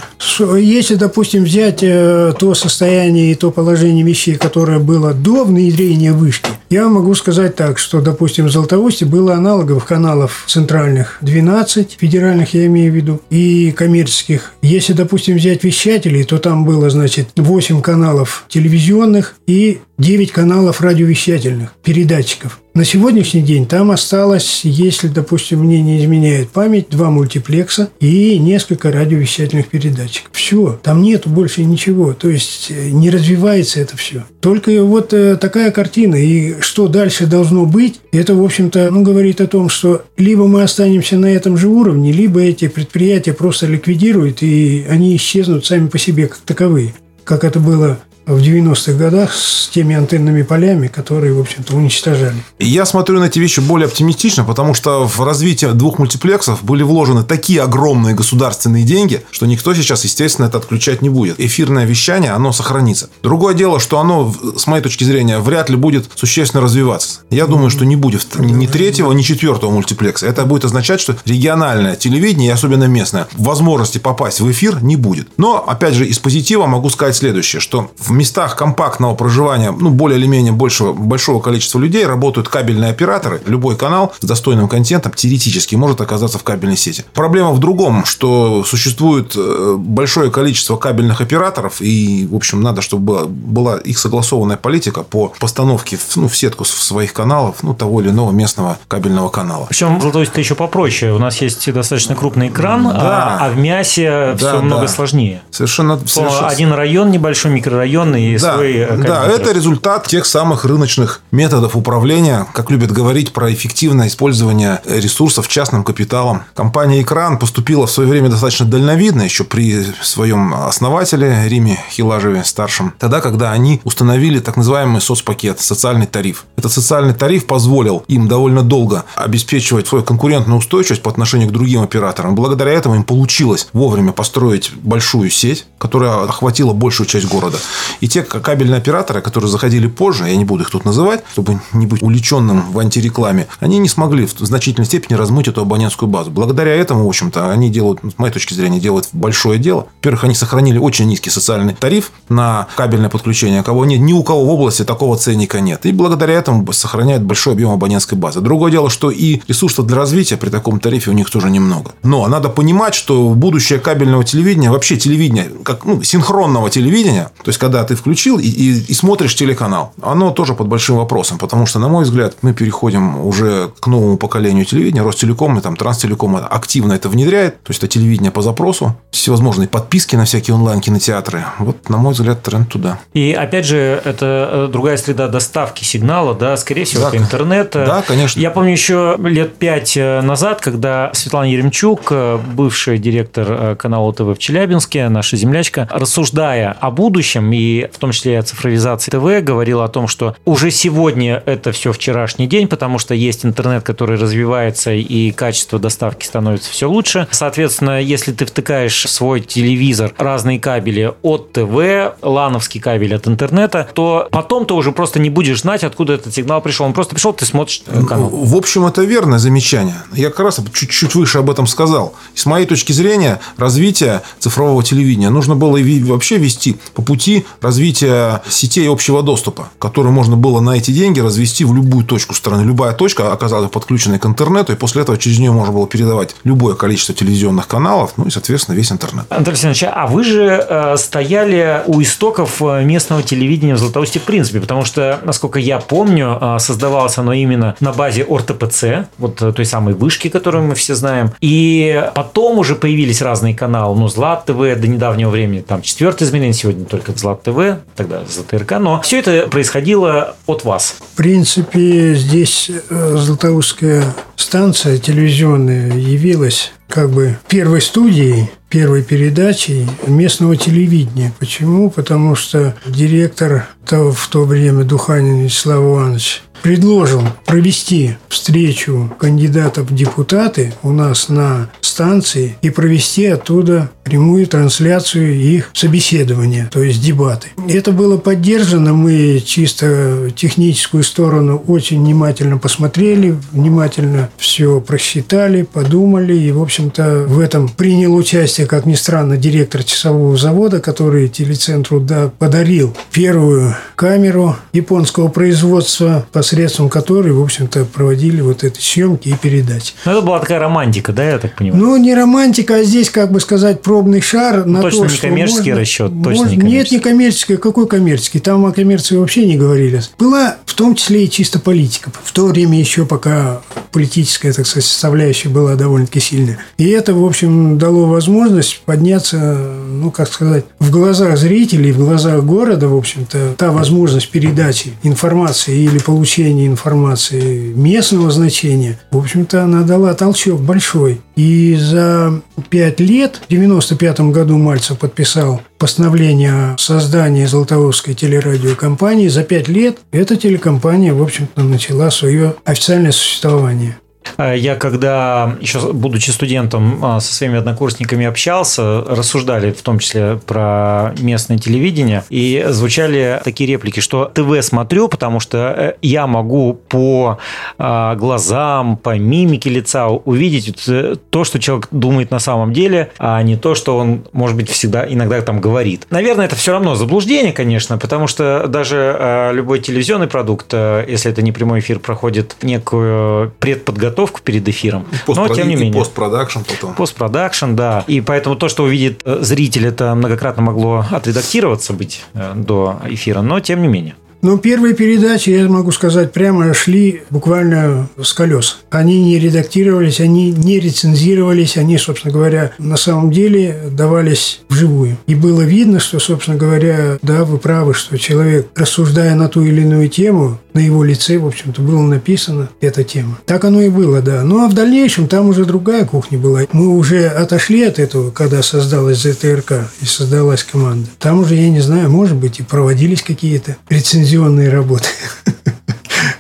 Если, 0.60 0.96
допустим, 0.96 1.44
взять 1.44 1.80
э, 1.82 2.34
то 2.40 2.54
состояние 2.54 3.32
и 3.32 3.36
то 3.36 3.52
положение 3.52 4.06
вещей, 4.06 4.36
которое 4.36 4.80
было 4.80 5.14
до 5.14 5.44
внедрения 5.44 6.14
вышки, 6.14 6.50
я 6.70 6.88
могу 6.88 7.14
сказать 7.16 7.56
так, 7.56 7.78
что, 7.78 8.02
допустим, 8.02 8.46
в 8.46 8.52
Златоусте 8.52 9.06
было 9.06 9.36
аналоговых 9.36 9.86
каналов 9.86 10.46
центральных 10.48 11.18
12, 11.22 11.98
федеральных 12.00 12.54
я 12.54 12.66
имею 12.68 12.92
в 12.92 12.96
виду, 12.96 13.22
и 13.30 13.72
коммерческих. 13.72 14.54
Если, 14.62 14.94
допустим, 14.94 15.36
взять 15.38 15.64
вещателей, 15.64 16.24
то 16.24 16.38
там 16.38 16.66
было, 16.66 16.90
значит, 16.90 17.30
8 17.36 17.82
каналов 17.82 18.46
телевизионных 18.48 19.36
и 19.48 19.80
9 20.02 20.32
каналов 20.32 20.82
радиовещательных, 20.82 21.74
передатчиков. 21.84 22.60
На 22.74 22.86
сегодняшний 22.86 23.44
день 23.44 23.68
там 23.68 23.92
осталось, 23.92 24.62
если, 24.64 25.10
допустим, 25.10 25.60
мне 25.60 25.80
не 25.80 26.04
изменяет 26.04 26.50
память, 26.50 26.90
два 26.90 27.12
мультиплекса 27.12 27.90
и 28.00 28.40
несколько 28.40 28.92
радиовещательных 28.92 29.68
передатчиков. 29.68 30.32
Все, 30.32 30.80
там 30.82 31.04
нету 31.04 31.30
больше 31.30 31.64
ничего. 31.64 32.14
То 32.14 32.30
есть 32.30 32.72
э, 32.72 32.90
не 32.90 33.12
развивается 33.12 33.80
это 33.80 33.96
все. 33.96 34.24
Только 34.40 34.84
вот 34.84 35.14
э, 35.14 35.36
такая 35.36 35.70
картина. 35.70 36.16
И 36.16 36.60
что 36.62 36.88
дальше 36.88 37.28
должно 37.28 37.68
быть, 37.68 38.00
это, 38.12 38.34
в 38.34 38.44
общем-то, 38.44 38.90
ну, 38.90 39.04
говорит 39.04 39.40
о 39.40 39.46
том, 39.46 39.70
что 39.70 40.06
либо 40.18 40.48
мы 40.48 40.64
останемся 40.64 41.16
на 41.18 41.28
этом 41.28 41.58
же 41.58 41.68
уровне, 41.68 42.12
либо 42.12 42.42
эти 42.42 42.68
предприятия 42.70 43.34
просто 43.34 43.68
ликвидируют, 43.68 44.42
и 44.42 44.84
они 44.90 45.16
исчезнут 45.16 45.68
сами 45.68 45.90
по 45.90 46.00
себе 46.00 46.28
как 46.28 46.40
таковые. 46.40 46.96
Как 47.24 47.44
это 47.44 47.60
было 47.60 48.00
в 48.36 48.42
90-х 48.42 48.94
годах 48.94 49.34
с 49.34 49.70
теми 49.70 49.96
антенными 49.96 50.42
полями, 50.42 50.88
которые, 50.88 51.34
в 51.34 51.40
общем-то, 51.40 51.76
уничтожали. 51.76 52.36
Я 52.60 52.86
смотрю 52.86 53.20
на 53.20 53.26
эти 53.26 53.40
вещи 53.40 53.60
более 53.60 53.88
оптимистично, 53.88 54.44
потому 54.44 54.74
что 54.74 55.08
в 55.08 55.22
развитие 55.22 55.74
двух 55.74 56.00
мультиплексов 56.00 56.64
были 56.64 56.84
вложены 56.84 57.24
такие 57.24 57.62
огромные 57.62 58.16
государственные 58.16 58.84
деньги, 58.84 59.24
что 59.32 59.46
никто 59.46 59.74
сейчас, 59.74 60.04
естественно, 60.04 60.48
это 60.48 60.58
отключать 60.58 61.02
не 61.02 61.10
будет. 61.10 61.40
Эфирное 61.40 61.86
вещание, 61.86 62.32
оно 62.32 62.52
сохранится. 62.52 63.10
Другое 63.24 63.54
дело, 63.54 63.80
что 63.80 64.00
оно, 64.00 64.34
с 64.56 64.68
моей 64.68 64.84
точки 64.84 65.04
зрения, 65.04 65.40
вряд 65.40 65.70
ли 65.70 65.76
будет 65.76 66.10
существенно 66.16 66.62
развиваться. 66.62 67.22
Я 67.30 67.48
думаю, 67.48 67.70
что 67.70 67.86
не 67.86 67.96
будет 67.96 68.26
ни 68.38 68.68
третьего, 68.68 69.12
ни 69.12 69.22
четвертого 69.22 69.72
мультиплекса. 69.72 70.28
Это 70.28 70.46
будет 70.46 70.66
означать, 70.66 71.00
что 71.00 71.16
региональное 71.26 71.96
телевидение, 71.96 72.50
и 72.50 72.52
особенно 72.52 72.86
местное, 72.86 73.28
возможности 73.34 73.98
попасть 73.98 74.40
в 74.40 74.52
эфир 74.52 74.84
не 74.84 74.96
будет. 74.96 75.28
Но, 75.38 75.64
опять 75.66 75.94
же, 75.94 76.06
из 76.06 76.20
позитива 76.20 76.66
могу 76.66 76.90
сказать 76.90 77.16
следующее, 77.16 77.60
что 77.60 77.92
в 77.98 78.12
местах 78.22 78.56
компактного 78.56 79.16
проживания, 79.16 79.72
ну, 79.72 79.90
более 79.90 80.20
или 80.20 80.28
менее 80.28 80.54
большего, 80.54 80.94
большого 80.94 81.42
количества 81.42 81.80
людей 81.80 82.06
работают 82.06 82.48
кабельные 82.50 82.92
операторы. 82.92 83.42
Любой 83.46 83.76
канал 83.76 84.14
с 84.20 84.26
достойным 84.26 84.68
контентом 84.68 85.12
теоретически 85.14 85.76
может 85.76 86.00
оказаться 86.02 86.38
в 86.38 86.44
кабельной 86.44 86.78
сети. 86.78 87.04
Проблема 87.14 87.52
в 87.52 87.60
другом, 87.60 88.06
что 88.06 88.64
существует 88.64 89.34
э, 89.36 89.76
большое 89.78 90.30
количество 90.32 90.78
кабельных 90.78 91.22
операторов, 91.22 91.82
и, 91.82 92.28
в 92.32 92.36
общем, 92.36 92.62
надо, 92.62 92.82
чтобы 92.82 93.02
была, 93.06 93.26
была 93.26 93.78
их 93.78 93.98
согласованная 93.98 94.58
политика 94.58 95.02
по 95.04 95.34
постановке 95.40 95.98
в, 95.98 96.16
ну, 96.18 96.28
в 96.28 96.38
сетку 96.38 96.64
своих 96.66 97.14
каналов, 97.14 97.64
ну, 97.64 97.74
того 97.74 98.02
или 98.02 98.10
иного 98.10 98.32
местного 98.32 98.78
кабельного 98.88 99.30
канала. 99.30 99.66
Причем 99.70 99.98
в 100.00 100.02
Златоусте 100.02 100.40
еще 100.42 100.56
попроще. 100.56 101.12
У 101.14 101.20
нас 101.20 101.42
есть 101.42 101.72
достаточно 101.74 102.16
крупный 102.16 102.50
экран, 102.50 102.84
Да. 102.84 103.38
а, 103.40 103.46
а 103.48 103.50
в 103.50 103.58
мясе 103.58 104.10
Да, 104.10 104.36
все 104.38 104.62
много 104.62 104.84
да. 104.84 104.88
сложнее. 104.88 105.42
Совершенно, 105.52 106.00
совершенно- 106.06 106.48
Один 106.48 106.72
район 106.74 107.12
небольшой, 107.12 107.52
микрорайон 107.52 108.01
и 108.16 108.38
Да, 108.38 108.56
свой 108.56 108.74
э, 108.74 108.98
да, 108.98 109.28
это 109.28 109.52
результат 109.52 110.08
тех 110.08 110.26
самых 110.26 110.66
рыночных 110.66 111.22
методов 111.32 111.76
управления, 111.76 112.48
как 112.54 112.72
любят 112.72 112.92
говорить 112.92 113.34
про 113.34 113.52
эффективное 113.52 114.08
использование 114.08 114.82
ресурсов 114.86 115.48
частным 115.48 115.84
капиталом. 115.84 116.44
Компания 116.56 117.02
«Экран» 117.02 117.38
поступила 117.38 117.88
в 117.88 117.92
свое 117.92 118.10
время 118.10 118.30
достаточно 118.30 118.66
дальновидно, 118.66 119.22
еще 119.22 119.44
при 119.44 119.86
своем 120.02 120.54
основателе 120.54 121.48
Риме 121.48 121.80
Хилажеве 121.92 122.44
старшем, 122.44 122.94
тогда, 123.00 123.22
когда 123.22 123.52
они 123.52 123.82
установили 123.84 124.40
так 124.40 124.58
называемый 124.58 125.02
соцпакет, 125.02 125.60
социальный 125.60 126.08
тариф. 126.08 126.46
Этот 126.58 126.72
социальный 126.72 127.14
тариф 127.14 127.46
позволил 127.46 128.04
им 128.08 128.28
довольно 128.28 128.64
долго 128.64 129.06
обеспечивать 129.16 129.88
свою 129.88 130.04
конкурентную 130.04 130.58
устойчивость 130.60 131.02
по 131.02 131.12
отношению 131.12 131.50
к 131.50 131.52
другим 131.52 131.82
операторам. 131.82 132.36
Благодаря 132.36 132.72
этому 132.72 132.96
им 132.96 133.04
получилось 133.04 133.68
вовремя 133.74 134.12
построить 134.12 134.72
большую 134.76 135.30
сеть, 135.30 135.66
которая 135.78 136.24
охватила 136.24 136.74
большую 136.74 137.08
часть 137.08 137.28
города. 137.28 137.58
И 138.00 138.08
те 138.08 138.24
кабельные 138.24 138.78
операторы, 138.78 139.22
которые 139.22 139.50
заходили 139.50 139.88
позже, 139.88 140.28
я 140.28 140.36
не 140.36 140.46
буду 140.46 140.64
их 140.64 140.70
тут 140.70 140.86
называть, 140.86 141.24
чтобы 141.32 141.60
не 141.74 141.86
быть 141.86 142.02
увлеченным 142.02 142.72
в 142.72 142.80
антирекламе, 142.80 143.48
они 143.60 143.78
не 143.78 143.90
смогли 143.90 144.26
в 144.26 144.38
значительной 144.40 144.86
степени 144.86 145.18
размыть 145.18 145.48
эту 145.48 145.62
абонентскую 145.62 146.10
базу. 146.10 146.32
Благодаря 146.32 146.76
этому, 146.76 147.06
в 147.06 147.08
общем-то, 147.08 147.52
они 147.52 147.70
делают, 147.70 148.00
с 148.02 148.18
моей 148.18 148.34
точки 148.34 148.54
зрения, 148.54 148.80
делают 148.80 149.10
большое 149.14 149.60
дело. 149.60 149.88
Во-первых, 149.98 150.24
они 150.24 150.36
сохранили 150.36 150.78
очень 150.78 151.08
низкий 151.08 151.30
социальный 151.30 151.74
тариф 151.74 152.12
на 152.30 152.68
кабельное 152.76 153.10
подключение, 153.10 153.64
кого 153.64 153.86
нет, 153.86 154.00
ни 154.00 154.14
у 154.14 154.24
кого 154.24 154.46
в 154.46 154.50
области 154.50 154.84
такого 154.84 155.18
ценника 155.18 155.60
нет. 155.62 155.86
И 155.86 155.92
благодаря 155.92 156.34
этому 156.34 156.72
сохраняют 156.74 157.24
большой 157.24 157.54
объем 157.54 157.72
абонентской 157.72 158.18
базы. 158.18 158.42
Другое 158.42 158.72
дело, 158.72 158.90
что 158.90 159.12
и 159.12 159.42
ресурсов 159.48 159.86
для 159.86 159.98
развития 159.98 160.38
при 160.38 160.50
таком 160.50 160.80
тарифе 160.80 161.12
у 161.12 161.14
них 161.14 161.30
тоже 161.30 161.50
немного. 161.50 161.92
Но 162.04 162.28
надо 162.28 162.50
понимать, 162.50 162.96
что 162.96 163.30
будущее 163.30 163.80
кабельного 163.80 164.24
телевидения, 164.24 164.72
вообще 164.72 164.98
телевидения, 164.98 165.50
как 165.64 165.86
ну, 165.86 166.02
синхронного 166.04 166.70
телевидения, 166.70 167.30
то 167.44 167.50
есть 167.50 167.60
когда 167.60 167.81
ты 167.84 167.96
включил 167.96 168.38
и, 168.40 168.44
и, 168.48 168.86
и 168.88 168.94
смотришь 168.94 169.36
телеканал, 169.36 169.94
оно 170.02 170.32
тоже 170.32 170.54
под 170.54 170.68
большим 170.68 170.98
вопросом, 170.98 171.38
потому 171.38 171.66
что, 171.66 171.80
на 171.80 171.88
мой 171.88 172.04
взгляд, 172.04 172.36
мы 172.42 172.54
переходим 172.54 173.26
уже 173.26 173.72
к 173.80 173.88
новому 173.88 174.18
поколению 174.18 174.66
телевидения. 174.66 175.02
Ростелеком 175.02 175.58
и 175.58 175.62
там 175.62 175.76
Транстелеком 175.76 176.36
активно 176.36 176.94
это 176.94 177.10
внедряет, 177.10 177.62
то 177.64 177.72
есть 177.72 177.80
это 177.84 177.88
телевидение 177.88 178.32
по 178.32 178.42
запросу, 178.42 178.96
всевозможные 179.12 179.68
подписки 179.68 180.16
на 180.16 180.26
всякие 180.26 180.56
онлайн-кинотеатры. 180.56 181.46
Вот, 181.60 181.90
на 181.90 181.98
мой 181.98 182.14
взгляд, 182.14 182.42
тренд 182.44 182.70
туда. 182.70 183.00
И 183.14 183.34
опять 183.34 183.66
же, 183.66 184.02
это 184.04 184.50
э, 184.52 184.70
другая 184.72 184.98
среда 184.98 185.28
доставки 185.28 185.84
сигнала, 185.84 186.34
да, 186.36 186.58
скорее 186.58 186.86
всего, 186.86 187.04
Да, 187.04 187.08
это 187.10 187.18
интернет. 187.18 187.72
да, 187.74 188.04
конечно. 188.08 188.40
Я 188.40 188.52
помню 188.52 188.72
еще 188.72 189.18
лет 189.20 189.56
пять 189.56 189.96
э, 189.98 190.22
назад, 190.22 190.62
когда 190.62 191.12
Светлана 191.14 191.46
Еремчук, 191.46 192.08
э, 192.12 192.38
бывший 192.54 192.98
директор 192.98 193.76
канала 193.76 194.14
ТВ 194.14 194.22
в 194.22 194.38
Челябинске, 194.38 195.10
наша 195.10 195.38
землячка, 195.38 195.88
рассуждая 195.92 196.72
о 196.80 196.92
будущем 196.92 197.52
и 197.52 197.71
в 197.92 197.98
том 197.98 198.12
числе 198.12 198.40
о 198.40 198.44
цифровизации 198.44 199.12
ТВ, 199.12 199.44
говорила 199.46 199.86
о 199.86 199.88
том, 199.88 200.08
что 200.08 200.36
уже 200.46 200.72
сегодня 200.72 201.42
это 201.46 201.72
все 201.72 201.92
вчерашний 201.94 202.48
день, 202.48 202.68
потому 202.68 203.00
что 203.00 203.14
есть 203.14 203.46
интернет, 203.46 203.84
который 203.84 204.18
развивается 204.18 204.92
и 204.92 205.32
качество 205.32 205.80
доставки 205.80 206.26
становится 206.26 206.72
все 206.72 206.90
лучше. 206.90 207.28
Соответственно, 207.32 208.02
если 208.02 208.32
ты 208.32 208.46
втыкаешь 208.46 209.06
в 209.06 209.10
свой 209.10 209.42
телевизор 209.42 210.14
разные 210.18 210.60
кабели 210.60 211.14
от 211.22 211.52
ТВ, 211.54 212.16
лановский 212.22 212.80
кабель 212.82 213.16
от 213.16 213.28
интернета, 213.28 213.88
то 213.94 214.28
потом 214.32 214.66
ты 214.66 214.74
уже 214.74 214.92
просто 214.92 215.20
не 215.20 215.30
будешь 215.30 215.62
знать, 215.62 215.84
откуда 215.84 216.14
этот 216.14 216.34
сигнал 216.34 216.62
пришел. 216.62 216.86
Он 216.86 216.94
просто 216.94 217.16
пришел, 217.16 217.34
ты 217.34 217.46
смотришь 217.46 217.84
э, 217.88 218.04
канал. 218.04 218.30
В 218.30 218.56
общем, 218.56 218.86
это 218.86 219.04
верное 219.04 219.40
замечание. 219.40 219.96
Я 220.14 220.30
как 220.30 220.40
раз 220.40 220.60
чуть-чуть 220.74 221.16
выше 221.16 221.40
об 221.40 221.50
этом 221.50 221.68
сказал. 221.68 222.14
С 222.36 222.46
моей 222.46 222.66
точки 222.66 222.92
зрения, 222.92 223.40
развитие 223.58 224.22
цифрового 224.40 224.84
телевидения 224.84 225.30
нужно 225.30 225.56
было 225.56 225.78
и 225.78 226.04
вообще 226.04 226.38
вести 226.38 226.78
по 226.94 227.02
пути 227.02 227.46
развитие 227.62 228.42
сетей 228.48 228.90
общего 228.90 229.24
доступа, 229.24 229.70
которые 229.80 230.12
можно 230.12 230.38
было 230.38 230.60
на 230.60 230.78
эти 230.78 230.92
деньги 230.92 231.20
развести 231.20 231.66
в 231.66 231.74
любую 231.74 232.06
точку 232.06 232.34
страны. 232.34 232.64
Любая 232.64 232.94
точка 232.94 233.32
оказалась 233.32 233.70
подключенной 233.72 234.20
к 234.20 234.26
интернету, 234.26 234.74
и 234.74 234.76
после 234.76 235.02
этого 235.02 235.18
через 235.18 235.40
нее 235.40 235.52
можно 235.52 235.74
было 235.74 235.88
передавать 235.88 236.36
любое 236.44 236.76
количество 236.76 237.14
телевизионных 237.14 237.68
каналов, 237.68 238.14
ну 238.18 238.26
и, 238.26 238.30
соответственно, 238.30 238.76
весь 238.76 238.92
интернет. 238.92 239.26
Анатолий 239.30 239.52
Александрович, 239.52 239.84
а 239.92 240.08
вы 240.08 240.24
же 240.24 240.66
э, 240.68 240.98
стояли 240.98 241.84
у 241.88 242.02
истоков 242.02 242.62
э, 242.62 242.84
местного 242.84 243.24
телевидения 243.24 243.76
в 243.76 243.78
Златоусте 243.78 244.20
в 244.20 244.24
принципе, 244.24 244.60
потому 244.60 244.86
что, 244.86 245.20
насколько 245.24 245.60
я 245.60 245.80
помню, 245.80 246.38
э, 246.40 246.58
создавалось 246.60 247.18
оно 247.18 247.34
именно 247.34 247.76
на 247.80 247.94
базе 247.94 248.24
ОРТПЦ, 248.24 249.08
вот 249.18 249.42
э, 249.42 249.54
той 249.54 249.66
самой 249.66 249.94
вышки, 249.94 250.30
которую 250.30 250.64
мы 250.64 250.76
все 250.76 250.96
знаем. 250.96 251.32
И 251.42 252.10
потом 252.16 252.60
уже 252.60 252.76
появились 252.76 253.22
разные 253.22 253.56
каналы, 253.56 253.98
ну, 253.98 254.08
Злат 254.08 254.46
ТВ 254.46 254.58
до 254.58 254.88
недавнего 254.88 255.30
времени, 255.30 255.62
там, 255.62 255.82
четвертое 255.82 256.26
измерение, 256.26 256.54
сегодня 256.54 256.86
только 256.86 257.12
Злат 257.18 257.44
ТВ, 257.44 257.51
тогда 257.96 258.24
ЗТРК, 258.26 258.80
но 258.80 259.02
все 259.02 259.20
это 259.20 259.48
происходило 259.48 260.36
от 260.46 260.64
вас. 260.64 260.96
В 261.14 261.16
принципе, 261.16 262.16
здесь 262.16 262.70
э, 262.70 263.16
Златоустская 263.18 264.04
станция 264.36 264.98
телевизионная 264.98 265.96
явилась 265.96 266.72
как 266.88 267.10
бы 267.10 267.38
первой 267.48 267.82
студией, 267.82 268.52
первой 268.70 269.04
передачей 269.04 269.88
местного 270.08 270.58
телевидения. 270.58 271.34
Почему? 271.40 271.90
Потому 271.90 272.36
что 272.36 272.76
директор 272.86 273.68
того, 273.86 274.12
в 274.12 274.28
то 274.28 274.44
время 274.44 274.84
Духанин 274.84 275.44
Вячеслав 275.44 275.80
Иванович 275.80 276.42
предложил 276.62 277.24
провести 277.46 278.16
встречу 278.30 279.14
кандидатов 279.20 279.90
в 279.90 279.96
депутаты 279.96 280.74
у 280.84 280.92
нас 280.92 281.30
на 281.30 281.70
станции 281.82 282.56
и 282.62 282.70
провести 282.70 283.26
оттуда 283.26 283.92
прямую 284.04 284.48
трансляцию 284.48 285.36
их 285.36 285.70
собеседования, 285.74 286.70
то 286.72 286.82
есть 286.82 287.02
дебаты. 287.02 287.50
Это 287.68 287.92
было 287.92 288.18
поддержано, 288.18 288.94
мы 288.94 289.42
чисто 289.46 290.32
техническую 290.36 291.04
сторону 291.04 291.62
очень 291.68 292.02
внимательно 292.02 292.58
посмотрели, 292.58 293.38
внимательно 293.52 294.30
все 294.38 294.80
просчитали, 294.82 295.64
подумали, 295.64 296.34
и, 296.34 296.52
в 296.52 296.62
общем-то, 296.62 297.26
в 297.28 297.40
этом 297.40 297.70
принял 297.70 298.16
участие, 298.16 298.68
как 298.68 298.86
ни 298.86 298.96
странно, 298.96 299.38
директор 299.38 299.84
часового 299.84 300.38
завода, 300.38 300.80
который 300.80 301.28
телецентру 301.28 302.00
да, 302.00 302.32
подарил 302.40 302.96
первую 303.12 303.76
камеру 303.96 304.56
японского 304.74 305.28
производства 305.28 306.26
по 306.32 306.42
посредством 306.52 306.90
которой, 306.90 307.32
в 307.32 307.42
общем-то, 307.42 307.86
проводили 307.86 308.42
вот 308.42 308.66
эти 308.66 308.82
съемки 308.82 309.30
и 309.30 309.34
передачи. 309.34 309.94
Ну, 310.04 310.12
это 310.12 310.22
была 310.22 310.40
такая 310.40 310.60
романтика, 310.60 311.14
да, 311.14 311.24
я 311.24 311.38
так 311.38 311.56
понимаю? 311.56 311.82
Ну, 311.82 311.96
не 311.96 312.14
романтика, 312.14 312.76
а 312.76 312.84
здесь, 312.84 313.10
как 313.10 313.32
бы 313.32 313.40
сказать, 313.40 313.82
пробный 313.82 314.20
шар 314.20 314.66
ну, 314.66 314.74
на 314.74 314.82
точно 314.82 315.08
то, 315.08 315.14
не 315.14 315.18
коммерческий 315.18 315.70
можно, 315.70 315.80
расчет, 315.80 316.12
можно, 316.12 316.24
точно 316.24 316.50
не 316.50 316.56
Нет, 316.56 316.62
коммерческий. 316.62 316.96
не 316.96 317.02
коммерческий. 317.02 317.56
Какой 317.56 317.88
коммерческий? 317.88 318.40
Там 318.40 318.66
о 318.66 318.74
коммерции 318.74 319.16
вообще 319.16 319.46
не 319.46 319.56
говорили. 319.56 320.02
Была 320.20 320.58
в 320.66 320.74
том 320.74 320.96
числе 320.96 321.24
и 321.24 321.30
чисто 321.30 321.60
политика. 321.60 322.12
В 322.22 322.34
то 322.34 322.48
время 322.48 322.78
еще 322.78 323.06
пока 323.06 323.62
политическая, 323.94 324.52
так 324.52 324.68
сказать, 324.68 324.86
составляющая 324.86 325.48
была 325.48 325.76
довольно-таки 325.76 326.20
сильная. 326.20 326.60
И 326.78 326.90
это, 326.90 327.14
в 327.14 327.24
общем, 327.24 327.78
дало 327.78 328.08
возможность 328.08 328.82
подняться, 328.86 329.38
ну, 329.38 330.12
как 330.12 330.28
сказать, 330.28 330.66
в 330.80 330.92
глазах 330.92 331.38
зрителей, 331.38 331.94
в 331.94 331.98
глазах 331.98 332.44
города, 332.44 332.90
в 332.90 332.98
общем-то, 332.98 333.54
та 333.58 333.72
возможность 333.72 334.30
передачи 334.30 334.94
информации 335.04 335.78
или 335.78 336.00
получения 336.00 336.41
информации 336.50 337.74
местного 337.74 338.32
значения, 338.32 339.00
в 339.12 339.18
общем-то, 339.18 339.64
она 339.64 339.84
дала 339.84 340.14
толчок 340.14 340.60
большой. 340.62 341.22
И 341.36 341.76
за 341.76 342.42
пять 342.70 343.00
лет, 343.00 343.42
в 343.46 343.50
95 343.50 344.22
году 344.32 344.58
Мальцев 344.58 344.98
подписал 344.98 345.62
постановление 345.78 346.52
о 346.52 346.76
создании 346.78 347.46
Златоустской 347.46 348.14
телерадиокомпании. 348.14 349.28
За 349.28 349.44
пять 349.44 349.68
лет 349.68 350.00
эта 350.12 350.36
телекомпания, 350.36 351.14
в 351.14 351.22
общем-то, 351.22 351.64
начала 351.64 352.12
свое 352.12 352.56
официальное 352.66 353.12
существование. 353.12 353.98
А 354.38 354.54
Я 354.54 354.76
когда, 354.76 355.56
еще 355.62 355.94
будучи 355.94 356.30
студентом, 356.32 357.00
а, 357.04 357.20
со 357.20 357.34
своими 357.34 357.58
однокурсниками 357.58 358.26
общался, 358.26 359.02
рассуждали 359.02 359.72
в 359.72 359.82
том 359.82 360.00
числе 360.00 360.40
про 360.46 361.14
местное 361.20 361.58
телевидение, 361.58 362.24
и 362.30 362.66
звучали 362.70 363.40
такие 363.44 363.70
реплики, 363.70 364.00
что 364.00 364.26
ТВ 364.26 364.64
смотрю, 364.64 365.08
потому 365.08 365.40
что 365.40 365.74
э, 365.78 365.94
я 366.02 366.28
могу 366.28 366.74
по 366.74 367.40
а, 367.78 368.16
глазам, 368.16 368.98
по 368.98 369.18
мимике 369.18 369.70
лица 369.70 370.08
увидеть 370.08 370.88
э, 370.88 371.16
то, 371.30 371.44
что 371.44 371.60
человек 371.60 371.88
думает 371.92 372.32
на 372.32 372.40
самом 372.40 372.74
деле, 372.74 373.12
а 373.18 373.42
не 373.42 373.58
то, 373.58 373.76
что 373.76 373.98
он, 373.98 374.24
может 374.34 374.56
быть, 374.56 374.70
всегда 374.70 375.06
иногда 375.08 375.42
там 375.42 375.62
говорит. 375.62 376.08
Наверное, 376.10 376.46
это 376.46 376.56
все 376.56 376.72
равно 376.72 376.96
заблуждение, 376.96 377.54
конечно, 377.54 377.98
потому 377.98 378.28
что 378.28 378.66
даже 378.68 379.52
любой 379.54 379.80
телевизионный 379.80 380.28
продукт, 380.28 380.68
э, 380.72 381.06
если 381.08 381.32
это 381.32 381.42
не 381.42 381.52
прямой 381.52 381.80
эфир, 381.80 382.00
проходит 382.00 382.56
некую 382.62 383.52
предподготовку 383.60 384.11
перед 384.42 384.68
эфиром. 384.68 385.06
Но, 385.28 385.48
тем 385.48 385.70
не 385.70 385.76
менее. 385.76 385.94
постпродакшн 385.94 386.60
потом. 386.68 386.94
Постпродакшн, 386.94 387.76
да. 387.76 388.04
И 388.08 388.22
поэтому 388.22 388.56
то, 388.56 388.70
что 388.70 388.84
увидит 388.84 389.22
э, 389.26 389.40
зритель, 389.42 389.86
это 389.86 390.14
многократно 390.16 390.64
могло 390.64 391.06
отредактироваться 391.10 391.94
быть 391.94 392.24
э, 392.34 392.54
до 392.56 393.00
эфира, 393.06 393.42
но 393.42 393.60
тем 393.60 393.82
не 393.82 393.88
менее. 393.88 394.16
Ну, 394.42 394.58
первые 394.58 394.96
передачи, 394.96 395.52
я 395.52 395.70
могу 395.70 395.92
сказать, 395.92 396.32
прямо 396.32 396.74
шли 396.74 397.22
буквально 397.30 398.10
с 398.22 398.34
колес. 398.34 398.80
Они 398.90 399.22
не 399.22 399.38
редактировались, 399.38 400.20
они 400.20 400.52
не 400.52 400.80
рецензировались, 400.80 401.78
они, 401.78 402.00
собственно 402.00 402.34
говоря, 402.34 402.72
на 402.80 402.98
самом 402.98 403.32
деле 403.32 403.80
давались 403.92 404.62
вживую. 404.68 405.18
И 405.28 405.36
было 405.36 405.62
видно, 405.62 406.00
что, 406.00 406.20
собственно 406.20 406.58
говоря, 406.58 407.20
да, 407.22 407.46
вы 407.46 407.60
правы, 407.60 407.94
что 407.94 408.18
человек, 408.18 408.68
рассуждая 408.76 409.36
на 409.36 409.48
ту 409.48 409.62
или 409.62 409.82
иную 409.82 410.10
тему, 410.10 410.58
на 410.74 410.80
его 410.80 411.04
лице, 411.04 411.38
в 411.38 411.48
общем-то, 411.48 411.82
было 411.82 412.02
написана 412.02 412.70
эта 412.80 413.04
тема. 413.04 413.40
Так 413.46 413.66
оно 413.66 413.82
и 413.82 413.90
было, 413.90 414.22
да. 414.22 414.44
Ну, 414.44 414.64
а 414.64 414.68
в 414.68 414.74
дальнейшем 414.74 415.28
там 415.28 415.50
уже 415.50 415.66
другая 415.66 416.06
кухня 416.06 416.38
была. 416.38 416.62
Мы 416.72 416.88
уже 416.88 417.28
отошли 417.28 417.84
от 417.84 418.00
этого, 418.00 418.32
когда 418.32 418.62
создалась 418.64 419.22
ЗТРК 419.22 419.90
и 420.02 420.06
создалась 420.06 420.64
команда. 420.64 421.08
Там 421.20 421.40
уже, 421.40 421.56
я 421.56 421.70
не 421.70 421.82
знаю, 421.82 422.10
может 422.10 422.38
быть, 422.38 422.60
и 422.60 422.64
проводились 422.64 423.22
какие-то 423.22 423.78
рецензионные 423.90 424.70
работы. 424.70 425.08